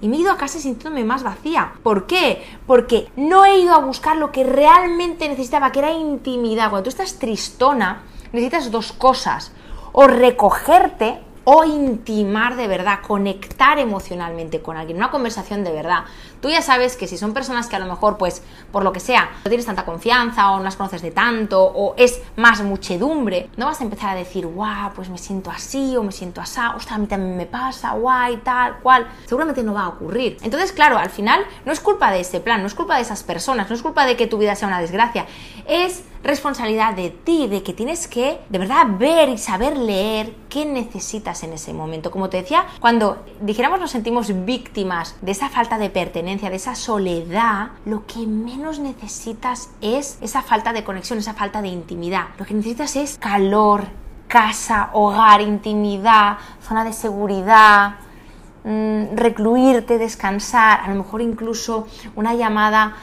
y 0.01 0.09
me 0.09 0.17
he 0.17 0.21
ido 0.21 0.33
a 0.33 0.37
casa 0.37 0.59
sintiéndome 0.59 1.05
más 1.05 1.23
vacía. 1.23 1.75
¿Por 1.85 2.09
qué? 2.09 2.45
Porque 2.67 3.09
no 3.15 3.45
he 3.45 3.61
ido 3.61 3.73
a 3.73 3.79
buscar 3.79 4.17
lo 4.17 4.33
que 4.33 4.43
realmente 4.43 5.29
necesitaba, 5.29 5.71
que 5.71 5.79
era 5.79 5.93
intimidad. 5.93 6.71
Cuando 6.71 6.83
tú 6.83 6.89
estás 6.89 7.21
tristona, 7.21 8.03
necesitas 8.33 8.73
dos 8.73 8.93
cosas, 8.93 9.53
o 9.93 10.09
recogerte 10.09 11.21
o 11.45 11.65
intimar 11.65 12.57
de 12.57 12.69
verdad, 12.69 13.01
conectar 13.07 13.79
emocionalmente 13.79 14.61
con 14.61 14.77
alguien, 14.77 14.97
una 14.97 15.11
conversación 15.11 15.65
de 15.65 15.73
verdad. 15.73 16.05
Tú 16.42 16.50
ya 16.50 16.61
sabes 16.61 16.96
que 16.96 17.06
si 17.06 17.16
son 17.16 17.32
personas 17.32 17.68
que 17.68 17.76
a 17.76 17.78
lo 17.78 17.87
mejor, 17.87 18.18
pues, 18.18 18.42
por 18.72 18.82
lo 18.82 18.92
que 18.92 18.99
sea, 18.99 19.30
no 19.44 19.49
tienes 19.49 19.64
tanta 19.64 19.84
confianza 19.84 20.50
o 20.50 20.58
no 20.58 20.64
las 20.64 20.75
conoces 20.75 21.00
de 21.00 21.12
tanto 21.12 21.62
o 21.62 21.94
es 21.96 22.20
más 22.34 22.61
muchedumbre, 22.62 23.49
no 23.56 23.66
vas 23.66 23.80
a 23.80 23.84
empezar 23.84 24.11
a 24.11 24.14
decir, 24.16 24.44
guau, 24.49 24.92
pues 24.92 25.08
me 25.08 25.18
siento 25.18 25.52
así 25.52 25.96
o 25.96 26.02
me 26.02 26.11
siento 26.11 26.40
así, 26.40 26.58
ostras, 26.75 26.96
a 26.96 26.99
mí 26.99 27.06
también 27.06 27.37
me 27.37 27.46
pasa, 27.46 27.92
guay, 27.92 28.38
tal, 28.38 28.78
cual. 28.80 29.06
Seguramente 29.25 29.62
no 29.62 29.72
va 29.72 29.84
a 29.84 29.88
ocurrir. 29.90 30.37
Entonces, 30.42 30.72
claro, 30.72 30.99
al 30.99 31.11
final 31.11 31.44
no 31.64 31.70
es 31.70 31.78
culpa 31.78 32.11
de 32.11 32.20
ese 32.20 32.40
plan, 32.40 32.61
no 32.61 32.66
es 32.66 32.75
culpa 32.75 32.96
de 32.96 33.02
esas 33.02 33.22
personas, 33.22 33.70
no 33.70 33.76
es 33.76 33.82
culpa 33.82 34.04
de 34.04 34.16
que 34.16 34.26
tu 34.26 34.38
vida 34.38 34.56
sea 34.56 34.66
una 34.66 34.80
desgracia, 34.80 35.26
es 35.68 36.02
responsabilidad 36.22 36.94
de 36.94 37.11
ti, 37.11 37.49
de 37.49 37.62
que 37.62 37.72
tienes 37.72 38.06
que 38.06 38.38
de 38.49 38.58
verdad 38.58 38.87
ver 38.99 39.28
y 39.28 39.38
saber 39.38 39.76
leer 39.76 40.32
qué 40.49 40.64
necesitas 40.64 41.42
en 41.42 41.52
ese 41.52 41.72
momento. 41.72 42.11
Como 42.11 42.28
te 42.28 42.37
decía, 42.38 42.66
cuando 42.80 43.25
dijéramos 43.40 43.80
nos 43.80 43.90
sentimos 43.90 44.44
víctimas 44.44 45.16
de 45.20 45.32
esa 45.32 45.49
falta 45.49 45.78
de 45.78 45.90
pertenencia, 45.90 46.32
de 46.41 46.57
esa 46.57 46.75
soledad, 46.75 47.73
lo 47.85 48.07
que 48.07 48.27
menos 48.27 48.79
necesitas 48.79 49.71
es 49.81 50.19
esa 50.21 50.43
falta 50.43 50.73
de 50.73 50.83
conexión, 50.83 51.19
esa 51.19 51.35
falta 51.35 51.61
de 51.61 51.69
intimidad. 51.69 52.29
Lo 52.39 52.45
que 52.45 52.55
necesitas 52.55 52.97
es 52.97 53.19
calor, 53.19 53.85
casa, 54.29 54.91
hogar, 54.95 55.43
intimidad, 55.43 56.39
zona 56.67 56.85
de 56.85 56.93
seguridad, 56.95 57.97
mm, 58.65 59.15
recluirte, 59.15 59.99
descansar, 59.99 60.81
a 60.81 60.89
lo 60.89 60.95
mejor 60.95 61.21
incluso 61.21 61.87
una 62.17 62.35
llamada 62.35 62.95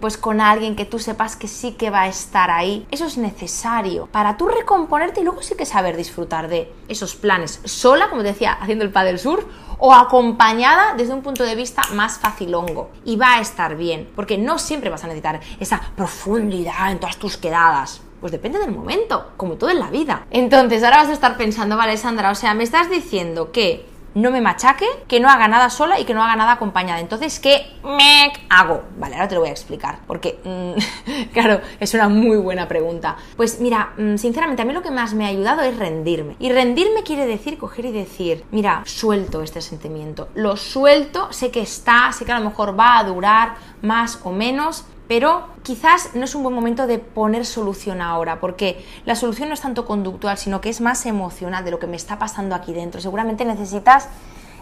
pues 0.00 0.16
con 0.16 0.40
alguien 0.40 0.76
que 0.76 0.84
tú 0.84 0.98
sepas 0.98 1.36
que 1.36 1.48
sí 1.48 1.72
que 1.72 1.90
va 1.90 2.02
a 2.02 2.08
estar 2.08 2.50
ahí. 2.50 2.86
Eso 2.90 3.06
es 3.06 3.16
necesario 3.16 4.06
para 4.06 4.36
tú 4.36 4.48
recomponerte 4.48 5.20
y 5.20 5.24
luego 5.24 5.42
sí 5.42 5.54
que 5.54 5.66
saber 5.66 5.96
disfrutar 5.96 6.48
de 6.48 6.72
esos 6.88 7.14
planes 7.14 7.60
sola, 7.64 8.10
como 8.10 8.22
decía, 8.22 8.52
haciendo 8.52 8.84
el 8.84 8.90
paddle 8.90 9.18
sur 9.18 9.46
o 9.78 9.92
acompañada 9.94 10.94
desde 10.96 11.14
un 11.14 11.22
punto 11.22 11.44
de 11.44 11.56
vista 11.56 11.82
más 11.92 12.18
facilongo. 12.18 12.90
Y 13.04 13.16
va 13.16 13.34
a 13.34 13.40
estar 13.40 13.76
bien, 13.76 14.08
porque 14.14 14.38
no 14.38 14.58
siempre 14.58 14.90
vas 14.90 15.04
a 15.04 15.08
necesitar 15.08 15.40
esa 15.58 15.80
profundidad 15.96 16.90
en 16.92 17.00
todas 17.00 17.16
tus 17.16 17.36
quedadas. 17.36 18.00
Pues 18.20 18.30
depende 18.30 18.60
del 18.60 18.70
momento, 18.70 19.32
como 19.36 19.54
todo 19.54 19.70
en 19.70 19.80
la 19.80 19.90
vida. 19.90 20.26
Entonces, 20.30 20.84
ahora 20.84 20.98
vas 20.98 21.08
a 21.08 21.12
estar 21.12 21.36
pensando, 21.36 21.76
vale, 21.76 21.96
Sandra, 21.96 22.30
o 22.30 22.36
sea, 22.36 22.54
me 22.54 22.62
estás 22.62 22.88
diciendo 22.88 23.50
que 23.50 23.91
no 24.14 24.30
me 24.30 24.40
machaque, 24.40 24.86
que 25.08 25.20
no 25.20 25.28
haga 25.28 25.48
nada 25.48 25.70
sola 25.70 25.98
y 25.98 26.04
que 26.04 26.14
no 26.14 26.22
haga 26.22 26.36
nada 26.36 26.52
acompañada. 26.52 27.00
Entonces, 27.00 27.40
¿qué 27.40 27.72
me 27.82 28.32
hago? 28.48 28.82
Vale, 28.98 29.14
ahora 29.14 29.28
te 29.28 29.34
lo 29.34 29.40
voy 29.40 29.50
a 29.50 29.52
explicar, 29.52 29.98
porque, 30.06 30.40
mm, 30.44 31.30
claro, 31.32 31.60
es 31.80 31.94
una 31.94 32.08
muy 32.08 32.36
buena 32.36 32.68
pregunta. 32.68 33.16
Pues 33.36 33.60
mira, 33.60 33.92
mm, 33.96 34.16
sinceramente, 34.16 34.62
a 34.62 34.64
mí 34.64 34.72
lo 34.72 34.82
que 34.82 34.90
más 34.90 35.14
me 35.14 35.24
ha 35.24 35.28
ayudado 35.28 35.62
es 35.62 35.76
rendirme. 35.76 36.36
Y 36.38 36.50
rendirme 36.50 37.02
quiere 37.02 37.26
decir 37.26 37.58
coger 37.58 37.86
y 37.86 37.92
decir, 37.92 38.44
mira, 38.50 38.82
suelto 38.84 39.42
este 39.42 39.60
sentimiento, 39.60 40.28
lo 40.34 40.56
suelto, 40.56 41.32
sé 41.32 41.50
que 41.50 41.60
está, 41.60 42.12
sé 42.12 42.24
que 42.24 42.32
a 42.32 42.38
lo 42.38 42.48
mejor 42.48 42.78
va 42.78 42.98
a 42.98 43.04
durar 43.04 43.54
más 43.82 44.20
o 44.24 44.32
menos, 44.32 44.84
pero 45.12 45.42
quizás 45.62 46.14
no 46.14 46.24
es 46.24 46.34
un 46.34 46.42
buen 46.42 46.54
momento 46.54 46.86
de 46.86 46.98
poner 46.98 47.44
solución 47.44 48.00
ahora, 48.00 48.40
porque 48.40 48.82
la 49.04 49.14
solución 49.14 49.50
no 49.50 49.54
es 49.54 49.60
tanto 49.60 49.84
conductual, 49.84 50.38
sino 50.38 50.62
que 50.62 50.70
es 50.70 50.80
más 50.80 51.04
emocional 51.04 51.66
de 51.66 51.70
lo 51.70 51.78
que 51.78 51.86
me 51.86 51.96
está 51.96 52.18
pasando 52.18 52.54
aquí 52.54 52.72
dentro. 52.72 52.98
Seguramente 52.98 53.44
necesitas 53.44 54.08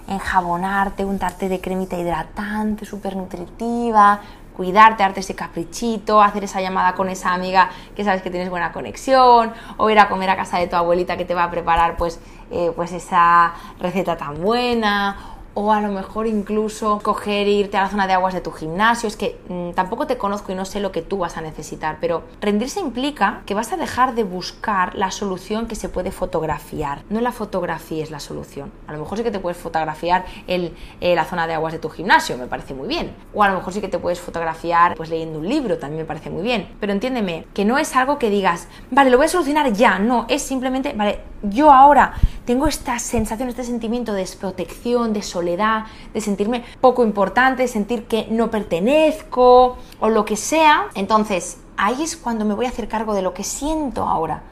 enjabonarte, 0.09 1.05
untarte 1.05 1.49
de 1.49 1.61
cremita 1.61 1.97
hidratante, 1.97 2.85
súper 2.85 3.15
nutritiva, 3.15 4.23
cuidarte, 4.57 5.05
darte 5.05 5.21
ese 5.21 5.37
caprichito, 5.37 6.21
hacer 6.21 6.43
esa 6.43 6.61
llamada 6.61 6.95
con 6.95 7.09
esa 7.09 7.33
amiga 7.33 7.71
que 7.95 8.03
sabes 8.03 8.21
que 8.21 8.29
tienes 8.29 8.51
buena 8.51 8.73
conexión, 8.73 9.53
o 9.77 9.89
ir 9.89 10.01
a 10.01 10.09
comer 10.09 10.31
a 10.31 10.37
casa 10.37 10.59
de 10.59 10.67
tu 10.67 10.75
abuelita 10.75 11.17
que 11.17 11.25
te 11.25 11.35
va 11.35 11.45
a 11.45 11.51
preparar 11.53 11.97
pues, 11.97 12.19
eh, 12.51 12.73
pues 12.75 12.91
esa 12.91 13.55
receta 13.79 14.17
tan 14.17 14.43
buena, 14.43 15.17
o 15.55 15.73
a 15.73 15.81
lo 15.81 15.89
mejor 15.89 16.27
incluso 16.27 17.01
coger 17.03 17.47
e 17.47 17.53
irte 17.53 17.77
a 17.77 17.83
la 17.83 17.89
zona 17.89 18.07
de 18.07 18.13
aguas 18.13 18.35
de 18.35 18.41
tu 18.41 18.51
gimnasio. 18.53 19.09
Es 19.09 19.17
que 19.17 19.39
mm, 19.49 19.71
tampoco 19.73 20.07
te 20.07 20.17
conozco 20.17 20.53
y 20.53 20.55
no 20.55 20.65
sé 20.65 20.81
lo 20.81 20.93
que 20.93 21.03
tú 21.03 21.19
vas 21.19 21.37
a 21.37 21.41
necesitar, 21.41 21.99
pero 22.01 22.23
rendirse 22.41 22.81
implica 22.81 23.43
que 23.47 23.55
vas 23.55 23.73
a 23.73 23.77
dejar 23.77 24.15
de 24.15 24.25
buscar 24.25 24.95
la 24.95 25.11
solución 25.11 25.67
que 25.67 25.75
se 25.75 25.89
puede 25.89 26.11
fotografiar. 26.13 27.03
No 27.11 27.21
la 27.21 27.33
fotografía 27.33 28.03
es 28.03 28.11
la 28.11 28.21
solución. 28.21 28.73
A 28.87 28.93
lo 28.93 28.99
mejor 29.01 29.19
sí 29.19 29.25
que 29.25 29.31
te 29.31 29.41
puedes 29.41 29.59
fotografiar 29.59 30.25
eh, 30.47 30.73
la 31.01 31.25
zona 31.25 31.47
de 31.47 31.55
aguas 31.55 31.73
de 31.73 31.79
tu 31.79 31.89
gimnasio, 31.89 32.37
me 32.39 32.47
parece 32.47 32.75
muy 32.75 32.89
bien. 32.89 33.15
O 33.35 33.43
a 33.43 33.49
lo 33.49 33.57
mejor 33.57 33.73
sí 33.73 33.81
que 33.81 33.89
te 33.89 33.99
puedes 33.99 34.21
fotografiar 34.21 34.95
pues 34.95 35.11
leyendo 35.11 35.39
un 35.39 35.49
libro, 35.49 35.79
también 35.79 36.03
me 36.03 36.07
parece 36.07 36.31
muy 36.31 36.43
bien. 36.43 36.69
Pero 36.81 36.93
entiéndeme, 36.93 37.47
que 37.55 37.65
no 37.65 37.79
es 37.79 37.95
algo 37.97 38.19
que 38.19 38.31
digas, 38.31 38.69
vale, 38.91 39.11
lo 39.11 39.17
voy 39.17 39.27
a 39.27 39.29
solucionar 39.29 39.73
ya. 39.73 39.99
No, 39.99 40.27
es 40.29 40.43
simplemente, 40.43 40.93
vale, 40.95 41.21
yo 41.43 41.71
ahora 41.71 42.15
tengo 42.51 42.67
esta 42.67 42.99
sensación, 42.99 43.49
este 43.49 43.63
sentimiento 43.63 44.13
de 44.13 44.23
desprotección, 44.23 45.13
de 45.13 45.23
soledad, 45.23 45.85
de 46.13 46.21
sentirme 46.21 46.65
poco 46.81 47.05
importante, 47.05 47.63
de 47.63 47.69
sentir 47.69 48.09
que 48.09 48.27
no 48.29 48.51
pertenezco 48.51 49.77
o 50.01 50.09
lo 50.09 50.25
que 50.25 50.37
sea. 50.37 50.89
Entonces, 50.97 51.59
ahí 51.77 52.03
es 52.03 52.17
cuando 52.17 52.45
me 52.45 52.55
voy 52.55 52.67
a 52.67 52.71
hacer 52.71 52.89
cargo 52.89 53.15
de 53.15 53.23
lo 53.23 53.35
que 53.35 53.45
siento 53.45 54.03
ahora 54.03 54.43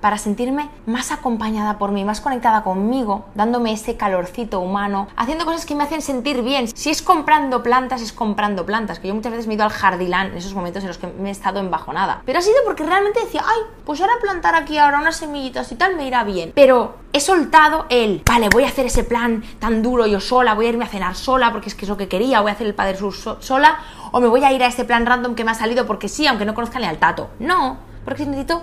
para 0.00 0.18
sentirme 0.18 0.68
más 0.86 1.12
acompañada 1.12 1.78
por 1.78 1.90
mí, 1.90 2.04
más 2.04 2.20
conectada 2.20 2.62
conmigo, 2.62 3.26
dándome 3.34 3.72
ese 3.72 3.96
calorcito 3.96 4.60
humano, 4.60 5.08
haciendo 5.16 5.44
cosas 5.44 5.66
que 5.66 5.74
me 5.74 5.84
hacen 5.84 6.02
sentir 6.02 6.42
bien. 6.42 6.68
Si 6.68 6.90
es 6.90 7.02
comprando 7.02 7.62
plantas, 7.62 8.02
es 8.02 8.12
comprando 8.12 8.64
plantas, 8.64 8.98
que 8.98 9.08
yo 9.08 9.14
muchas 9.14 9.32
veces 9.32 9.46
me 9.46 9.54
he 9.54 9.56
ido 9.56 9.64
al 9.64 9.70
jardilán 9.70 10.28
en 10.28 10.38
esos 10.38 10.54
momentos 10.54 10.82
en 10.82 10.88
los 10.88 10.98
que 10.98 11.06
me 11.06 11.28
he 11.28 11.32
estado 11.32 11.60
embajonada. 11.60 12.22
Pero 12.24 12.38
ha 12.38 12.42
sido 12.42 12.56
porque 12.64 12.84
realmente 12.84 13.20
decía, 13.20 13.42
ay, 13.44 13.60
pues 13.84 14.00
ahora 14.00 14.14
plantar 14.20 14.54
aquí 14.54 14.78
ahora 14.78 14.98
unas 14.98 15.16
semillitas 15.16 15.70
y 15.72 15.76
tal 15.76 15.96
me 15.96 16.06
irá 16.06 16.24
bien. 16.24 16.52
Pero 16.54 16.96
he 17.12 17.20
soltado 17.20 17.86
el, 17.88 18.22
vale, 18.24 18.48
voy 18.48 18.64
a 18.64 18.68
hacer 18.68 18.86
ese 18.86 19.04
plan 19.04 19.42
tan 19.58 19.82
duro 19.82 20.06
yo 20.06 20.20
sola, 20.20 20.54
voy 20.54 20.66
a 20.66 20.68
irme 20.70 20.84
a 20.84 20.88
cenar 20.88 21.14
sola 21.14 21.52
porque 21.52 21.68
es 21.68 21.74
que 21.74 21.84
es 21.84 21.88
lo 21.88 21.96
que 21.96 22.08
quería, 22.08 22.40
voy 22.40 22.50
a 22.50 22.54
hacer 22.54 22.66
el 22.66 22.74
Padre 22.74 22.96
Sur 22.96 23.14
sola, 23.40 23.78
o 24.12 24.20
me 24.20 24.28
voy 24.28 24.44
a 24.44 24.52
ir 24.52 24.62
a 24.62 24.66
este 24.66 24.84
plan 24.84 25.06
random 25.06 25.34
que 25.34 25.44
me 25.44 25.50
ha 25.50 25.54
salido 25.54 25.86
porque 25.86 26.08
sí, 26.08 26.26
aunque 26.26 26.44
no 26.44 26.54
conozca 26.54 26.78
ni 26.78 26.86
al 26.86 26.98
tato. 26.98 27.30
No, 27.38 27.78
porque 28.04 28.24
necesito 28.24 28.62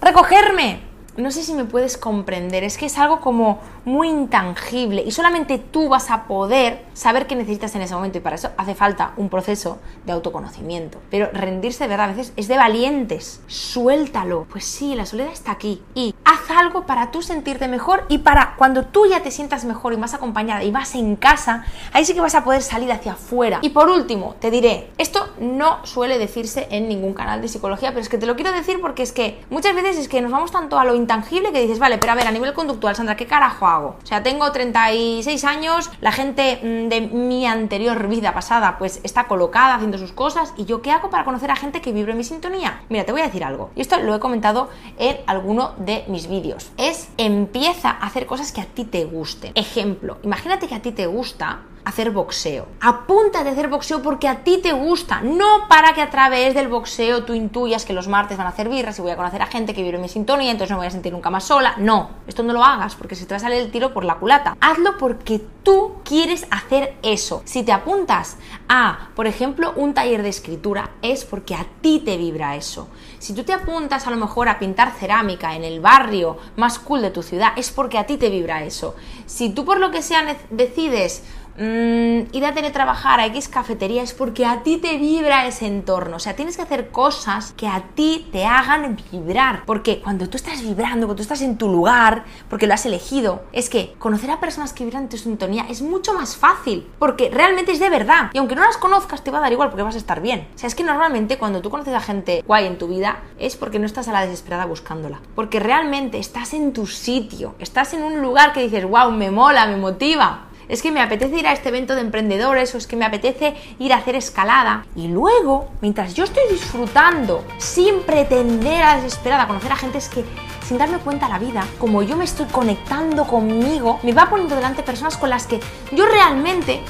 recogerme. 0.00 0.80
No 1.16 1.30
sé 1.30 1.42
si 1.42 1.52
me 1.54 1.64
puedes 1.64 1.98
comprender, 1.98 2.64
es 2.64 2.78
que 2.78 2.86
es 2.86 2.96
algo 2.96 3.20
como 3.20 3.60
muy 3.84 4.08
intangible 4.08 5.02
y 5.06 5.10
solamente 5.10 5.58
tú 5.58 5.88
vas 5.88 6.10
a 6.10 6.24
poder 6.24 6.84
saber 6.92 7.26
qué 7.26 7.34
necesitas 7.34 7.74
en 7.74 7.82
ese 7.82 7.94
momento 7.94 8.18
y 8.18 8.20
para 8.20 8.36
eso 8.36 8.50
hace 8.56 8.74
falta 8.74 9.12
un 9.16 9.28
proceso 9.28 9.78
de 10.04 10.12
autoconocimiento. 10.12 10.98
Pero 11.10 11.28
rendirse 11.32 11.84
de 11.84 11.88
verdad 11.88 12.10
a 12.10 12.14
veces 12.14 12.32
es 12.36 12.48
de 12.48 12.56
valientes. 12.56 13.40
Suéltalo. 13.46 14.46
Pues 14.50 14.64
sí, 14.64 14.94
la 14.94 15.06
soledad 15.06 15.32
está 15.32 15.52
aquí 15.52 15.82
y 15.94 16.14
haz 16.24 16.50
algo 16.50 16.86
para 16.86 17.10
tú 17.10 17.22
sentirte 17.22 17.68
mejor 17.68 18.04
y 18.08 18.18
para 18.18 18.54
cuando 18.56 18.84
tú 18.86 19.06
ya 19.06 19.22
te 19.22 19.30
sientas 19.30 19.64
mejor 19.64 19.92
y 19.92 19.96
más 19.96 20.14
acompañada 20.14 20.62
y 20.64 20.70
vas 20.70 20.94
en 20.94 21.16
casa, 21.16 21.64
ahí 21.92 22.04
sí 22.04 22.14
que 22.14 22.20
vas 22.20 22.34
a 22.34 22.44
poder 22.44 22.62
salir 22.62 22.92
hacia 22.92 23.12
afuera. 23.12 23.58
Y 23.62 23.70
por 23.70 23.88
último, 23.88 24.34
te 24.40 24.50
diré, 24.50 24.90
esto 24.98 25.30
no 25.40 25.84
suele 25.84 26.18
decirse 26.18 26.68
en 26.70 26.88
ningún 26.88 27.14
canal 27.14 27.40
de 27.40 27.48
psicología, 27.48 27.90
pero 27.90 28.00
es 28.00 28.08
que 28.08 28.18
te 28.18 28.26
lo 28.26 28.36
quiero 28.36 28.52
decir 28.52 28.80
porque 28.80 29.02
es 29.02 29.12
que 29.12 29.42
muchas 29.50 29.74
veces 29.74 29.98
es 29.98 30.08
que 30.08 30.20
nos 30.20 30.30
vamos 30.30 30.50
tanto 30.50 30.78
a 30.78 30.84
lo 30.84 30.94
intangible 30.94 31.52
que 31.52 31.60
dices, 31.60 31.78
vale, 31.78 31.98
pero 31.98 32.12
a 32.12 32.16
ver, 32.16 32.26
a 32.26 32.32
nivel 32.32 32.52
conductual, 32.52 32.96
Sandra, 32.96 33.16
¿qué 33.16 33.26
carajo 33.26 33.66
hago? 33.70 33.96
O 34.02 34.06
sea, 34.06 34.22
tengo 34.22 34.50
36 34.50 35.44
años, 35.44 35.90
la 36.00 36.12
gente 36.12 36.60
mm, 36.62 36.88
de 36.88 37.00
mi 37.00 37.46
anterior 37.46 38.08
vida 38.08 38.34
pasada 38.34 38.78
pues 38.78 39.00
está 39.02 39.24
colocada 39.26 39.74
haciendo 39.74 39.98
sus 39.98 40.12
cosas 40.12 40.52
y 40.56 40.64
yo 40.64 40.82
qué 40.82 40.90
hago 40.92 41.10
para 41.10 41.24
conocer 41.24 41.50
a 41.50 41.56
gente 41.56 41.80
que 41.80 41.92
vibre 41.92 42.12
en 42.12 42.18
mi 42.18 42.24
sintonía? 42.24 42.82
Mira, 42.88 43.04
te 43.04 43.12
voy 43.12 43.20
a 43.20 43.26
decir 43.26 43.44
algo. 43.44 43.70
Y 43.74 43.80
esto 43.80 43.98
lo 44.00 44.14
he 44.14 44.20
comentado 44.20 44.68
en 44.98 45.18
alguno 45.26 45.72
de 45.78 46.04
mis 46.08 46.28
vídeos. 46.28 46.70
Es 46.76 47.08
empieza 47.16 47.90
a 47.90 48.06
hacer 48.06 48.26
cosas 48.26 48.52
que 48.52 48.60
a 48.60 48.66
ti 48.66 48.84
te 48.84 49.04
gusten. 49.04 49.52
Ejemplo, 49.54 50.18
imagínate 50.22 50.68
que 50.68 50.74
a 50.74 50.82
ti 50.82 50.92
te 50.92 51.06
gusta 51.06 51.60
hacer 51.84 52.10
boxeo. 52.10 52.66
Apúntate 52.80 53.48
a 53.48 53.52
hacer 53.52 53.68
boxeo 53.68 54.02
porque 54.02 54.28
a 54.28 54.44
ti 54.44 54.58
te 54.62 54.72
gusta, 54.72 55.20
no 55.20 55.68
para 55.68 55.92
que 55.92 56.02
a 56.02 56.10
través 56.10 56.54
del 56.54 56.68
boxeo 56.68 57.24
tú 57.24 57.34
intuyas 57.34 57.84
que 57.84 57.92
los 57.92 58.08
martes 58.08 58.36
van 58.36 58.46
a 58.46 58.50
hacer 58.50 58.68
birras 58.68 58.98
y 58.98 59.02
voy 59.02 59.10
a 59.10 59.16
conocer 59.16 59.42
a 59.42 59.46
gente 59.46 59.74
que 59.74 59.82
vive 59.82 59.96
en 59.96 60.02
mi 60.02 60.08
sintonía, 60.08 60.50
entonces 60.50 60.70
no 60.70 60.76
me 60.76 60.80
voy 60.80 60.88
a 60.88 60.92
sentir 60.92 61.12
nunca 61.12 61.30
más 61.30 61.44
sola. 61.44 61.74
No, 61.78 62.10
esto 62.26 62.42
no 62.42 62.52
lo 62.52 62.64
hagas 62.64 62.94
porque 62.94 63.14
si 63.14 63.24
te 63.24 63.34
va 63.34 63.36
a 63.36 63.40
salir 63.40 63.58
el 63.58 63.70
tiro 63.70 63.92
por 63.92 64.04
la 64.04 64.16
culata. 64.16 64.56
Hazlo 64.60 64.98
porque 64.98 65.40
tú 65.62 65.94
quieres 66.04 66.46
hacer 66.50 66.96
eso. 67.02 67.42
Si 67.44 67.62
te 67.62 67.72
apuntas 67.72 68.36
a, 68.68 69.10
por 69.14 69.26
ejemplo, 69.26 69.72
un 69.76 69.94
taller 69.94 70.22
de 70.22 70.28
escritura, 70.28 70.90
es 71.02 71.24
porque 71.24 71.54
a 71.54 71.66
ti 71.80 72.02
te 72.04 72.16
vibra 72.16 72.56
eso. 72.56 72.88
Si 73.18 73.34
tú 73.34 73.44
te 73.44 73.52
apuntas 73.52 74.06
a 74.06 74.10
lo 74.10 74.16
mejor 74.16 74.48
a 74.48 74.58
pintar 74.58 74.92
cerámica 74.92 75.54
en 75.54 75.64
el 75.64 75.80
barrio 75.80 76.38
más 76.56 76.78
cool 76.78 77.02
de 77.02 77.10
tu 77.10 77.22
ciudad, 77.22 77.52
es 77.56 77.70
porque 77.70 77.98
a 77.98 78.06
ti 78.06 78.16
te 78.16 78.30
vibra 78.30 78.64
eso. 78.64 78.94
Si 79.26 79.50
tú 79.50 79.64
por 79.64 79.78
lo 79.78 79.90
que 79.90 80.02
sea 80.02 80.36
decides 80.50 81.24
mmm, 81.56 82.20
ir 82.32 82.44
a 82.44 82.54
teletrabajar 82.54 83.20
a 83.20 83.26
X 83.26 83.48
cafetería 83.48 84.02
es 84.02 84.12
porque 84.12 84.46
a 84.46 84.62
ti 84.62 84.76
te 84.76 84.98
vibra 84.98 85.46
ese 85.46 85.66
entorno. 85.66 86.16
O 86.16 86.18
sea, 86.18 86.36
tienes 86.36 86.56
que 86.56 86.62
hacer 86.62 86.90
cosas 86.90 87.52
que 87.56 87.66
a 87.66 87.82
ti 87.94 88.28
te 88.32 88.44
hagan 88.44 88.96
vibrar. 89.12 89.64
Porque 89.66 90.00
cuando 90.00 90.28
tú 90.28 90.36
estás 90.36 90.62
vibrando, 90.62 91.06
cuando 91.06 91.16
tú 91.16 91.22
estás 91.22 91.42
en 91.42 91.58
tu 91.58 91.68
lugar, 91.68 92.24
porque 92.48 92.66
lo 92.66 92.74
has 92.74 92.86
elegido, 92.86 93.42
es 93.52 93.70
que 93.70 93.94
conocer 93.98 94.30
a 94.30 94.40
personas 94.40 94.72
que 94.72 94.84
vibran 94.84 95.04
en 95.04 95.08
tu 95.08 95.16
sintonía 95.16 95.66
es 95.68 95.82
mucho 95.82 96.14
más 96.14 96.36
fácil. 96.36 96.88
Porque 96.98 97.30
realmente 97.32 97.72
es 97.72 97.80
de 97.80 97.90
verdad. 97.90 98.30
Y 98.32 98.38
aunque 98.38 98.54
no 98.54 98.62
las 98.62 98.76
conozcas, 98.76 99.22
te 99.22 99.30
va 99.30 99.38
a 99.38 99.42
dar 99.42 99.52
igual 99.52 99.70
porque 99.70 99.82
vas 99.82 99.94
a 99.94 99.98
estar 99.98 100.20
bien. 100.20 100.48
O 100.54 100.58
sea, 100.58 100.66
es 100.66 100.74
que 100.74 100.84
normalmente 100.84 101.38
cuando 101.38 101.60
tú 101.60 101.70
conoces 101.70 101.94
a 101.94 102.00
gente 102.00 102.42
guay 102.46 102.66
en 102.66 102.78
tu 102.78 102.88
vida 102.88 103.20
es 103.38 103.56
porque 103.56 103.78
no 103.78 103.86
estás 103.86 104.08
a 104.08 104.12
la 104.12 104.22
desesperada 104.22 104.66
buscándola. 104.66 105.20
Porque 105.34 105.60
realmente 105.60 106.18
estás 106.18 106.54
en 106.54 106.72
tu 106.72 106.86
sitio. 106.86 107.54
Estás 107.58 107.94
en 107.94 108.02
un 108.02 108.20
lugar 108.20 108.52
que 108.52 108.62
dices, 108.62 108.84
wow, 108.84 109.10
me 109.10 109.30
mola, 109.30 109.66
me 109.66 109.76
motiva 109.76 110.49
es 110.70 110.82
que 110.82 110.92
me 110.92 111.02
apetece 111.02 111.36
ir 111.36 111.46
a 111.46 111.52
este 111.52 111.68
evento 111.68 111.94
de 111.94 112.00
emprendedores 112.00 112.74
o 112.74 112.78
es 112.78 112.86
que 112.86 112.96
me 112.96 113.04
apetece 113.04 113.54
ir 113.78 113.92
a 113.92 113.96
hacer 113.96 114.14
escalada. 114.14 114.86
Y 114.94 115.08
luego, 115.08 115.68
mientras 115.80 116.14
yo 116.14 116.24
estoy 116.24 116.44
disfrutando, 116.50 117.44
sin 117.58 118.00
pretender 118.02 118.82
a 118.82 118.96
desesperada 118.96 119.48
conocer 119.48 119.72
a 119.72 119.76
gente, 119.76 119.98
es 119.98 120.08
que 120.08 120.24
sin 120.64 120.78
darme 120.78 120.98
cuenta 120.98 121.28
la 121.28 121.40
vida, 121.40 121.66
como 121.78 122.02
yo 122.02 122.16
me 122.16 122.24
estoy 122.24 122.46
conectando 122.46 123.26
conmigo, 123.26 123.98
me 124.04 124.12
va 124.12 124.30
poniendo 124.30 124.54
delante 124.54 124.84
personas 124.84 125.16
con 125.16 125.28
las 125.28 125.48
que 125.48 125.58
yo 125.90 126.06
realmente 126.06 126.80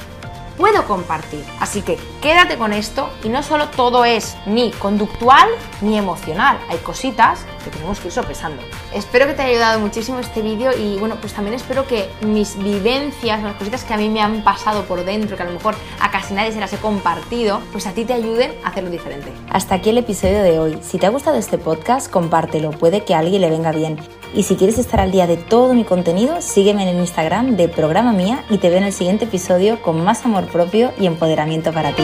puedo 0.61 0.85
compartir. 0.85 1.43
Así 1.59 1.81
que 1.81 1.97
quédate 2.21 2.55
con 2.55 2.71
esto 2.71 3.09
y 3.23 3.29
no 3.29 3.41
solo 3.41 3.69
todo 3.69 4.05
es 4.05 4.37
ni 4.45 4.69
conductual 4.69 5.49
ni 5.81 5.97
emocional, 5.97 6.59
hay 6.69 6.77
cositas 6.77 7.47
que 7.63 7.71
tenemos 7.71 7.99
que 7.99 8.09
ir 8.09 8.13
sopesando. 8.13 8.61
Espero 8.93 9.25
que 9.25 9.33
te 9.33 9.41
haya 9.41 9.53
ayudado 9.53 9.79
muchísimo 9.79 10.19
este 10.19 10.43
vídeo 10.43 10.71
y 10.77 10.99
bueno, 10.99 11.15
pues 11.19 11.33
también 11.33 11.55
espero 11.55 11.87
que 11.87 12.07
mis 12.21 12.59
vivencias, 12.59 13.41
las 13.41 13.55
cositas 13.55 13.83
que 13.83 13.95
a 13.95 13.97
mí 13.97 14.07
me 14.07 14.21
han 14.21 14.43
pasado 14.43 14.83
por 14.83 15.03
dentro, 15.03 15.35
que 15.35 15.41
a 15.41 15.47
lo 15.47 15.53
mejor 15.53 15.73
a 15.99 16.11
casi 16.11 16.35
nadie 16.35 16.51
se 16.51 16.59
las 16.59 16.71
he 16.73 16.77
compartido, 16.77 17.59
pues 17.71 17.87
a 17.87 17.93
ti 17.93 18.05
te 18.05 18.13
ayuden 18.13 18.53
a 18.63 18.69
hacerlo 18.69 18.91
diferente. 18.91 19.33
Hasta 19.49 19.73
aquí 19.73 19.89
el 19.89 19.97
episodio 19.97 20.43
de 20.43 20.59
hoy. 20.59 20.77
Si 20.83 20.99
te 20.99 21.07
ha 21.07 21.09
gustado 21.09 21.37
este 21.37 21.57
podcast, 21.57 22.11
compártelo, 22.11 22.69
puede 22.69 23.03
que 23.03 23.15
a 23.15 23.19
alguien 23.19 23.41
le 23.41 23.49
venga 23.49 23.71
bien. 23.71 23.99
Y 24.33 24.43
si 24.43 24.55
quieres 24.55 24.77
estar 24.77 24.99
al 24.99 25.11
día 25.11 25.27
de 25.27 25.37
todo 25.37 25.73
mi 25.73 25.83
contenido, 25.83 26.41
sígueme 26.41 26.83
en 26.83 26.89
el 26.89 26.97
Instagram 26.97 27.57
de 27.57 27.67
Programa 27.67 28.13
Mía 28.13 28.45
y 28.49 28.57
te 28.59 28.69
veo 28.69 28.77
en 28.77 28.85
el 28.85 28.93
siguiente 28.93 29.25
episodio 29.25 29.81
con 29.81 30.03
más 30.03 30.25
amor 30.25 30.45
propio 30.45 30.93
y 30.97 31.05
empoderamiento 31.05 31.73
para 31.73 31.93
ti. 31.93 32.03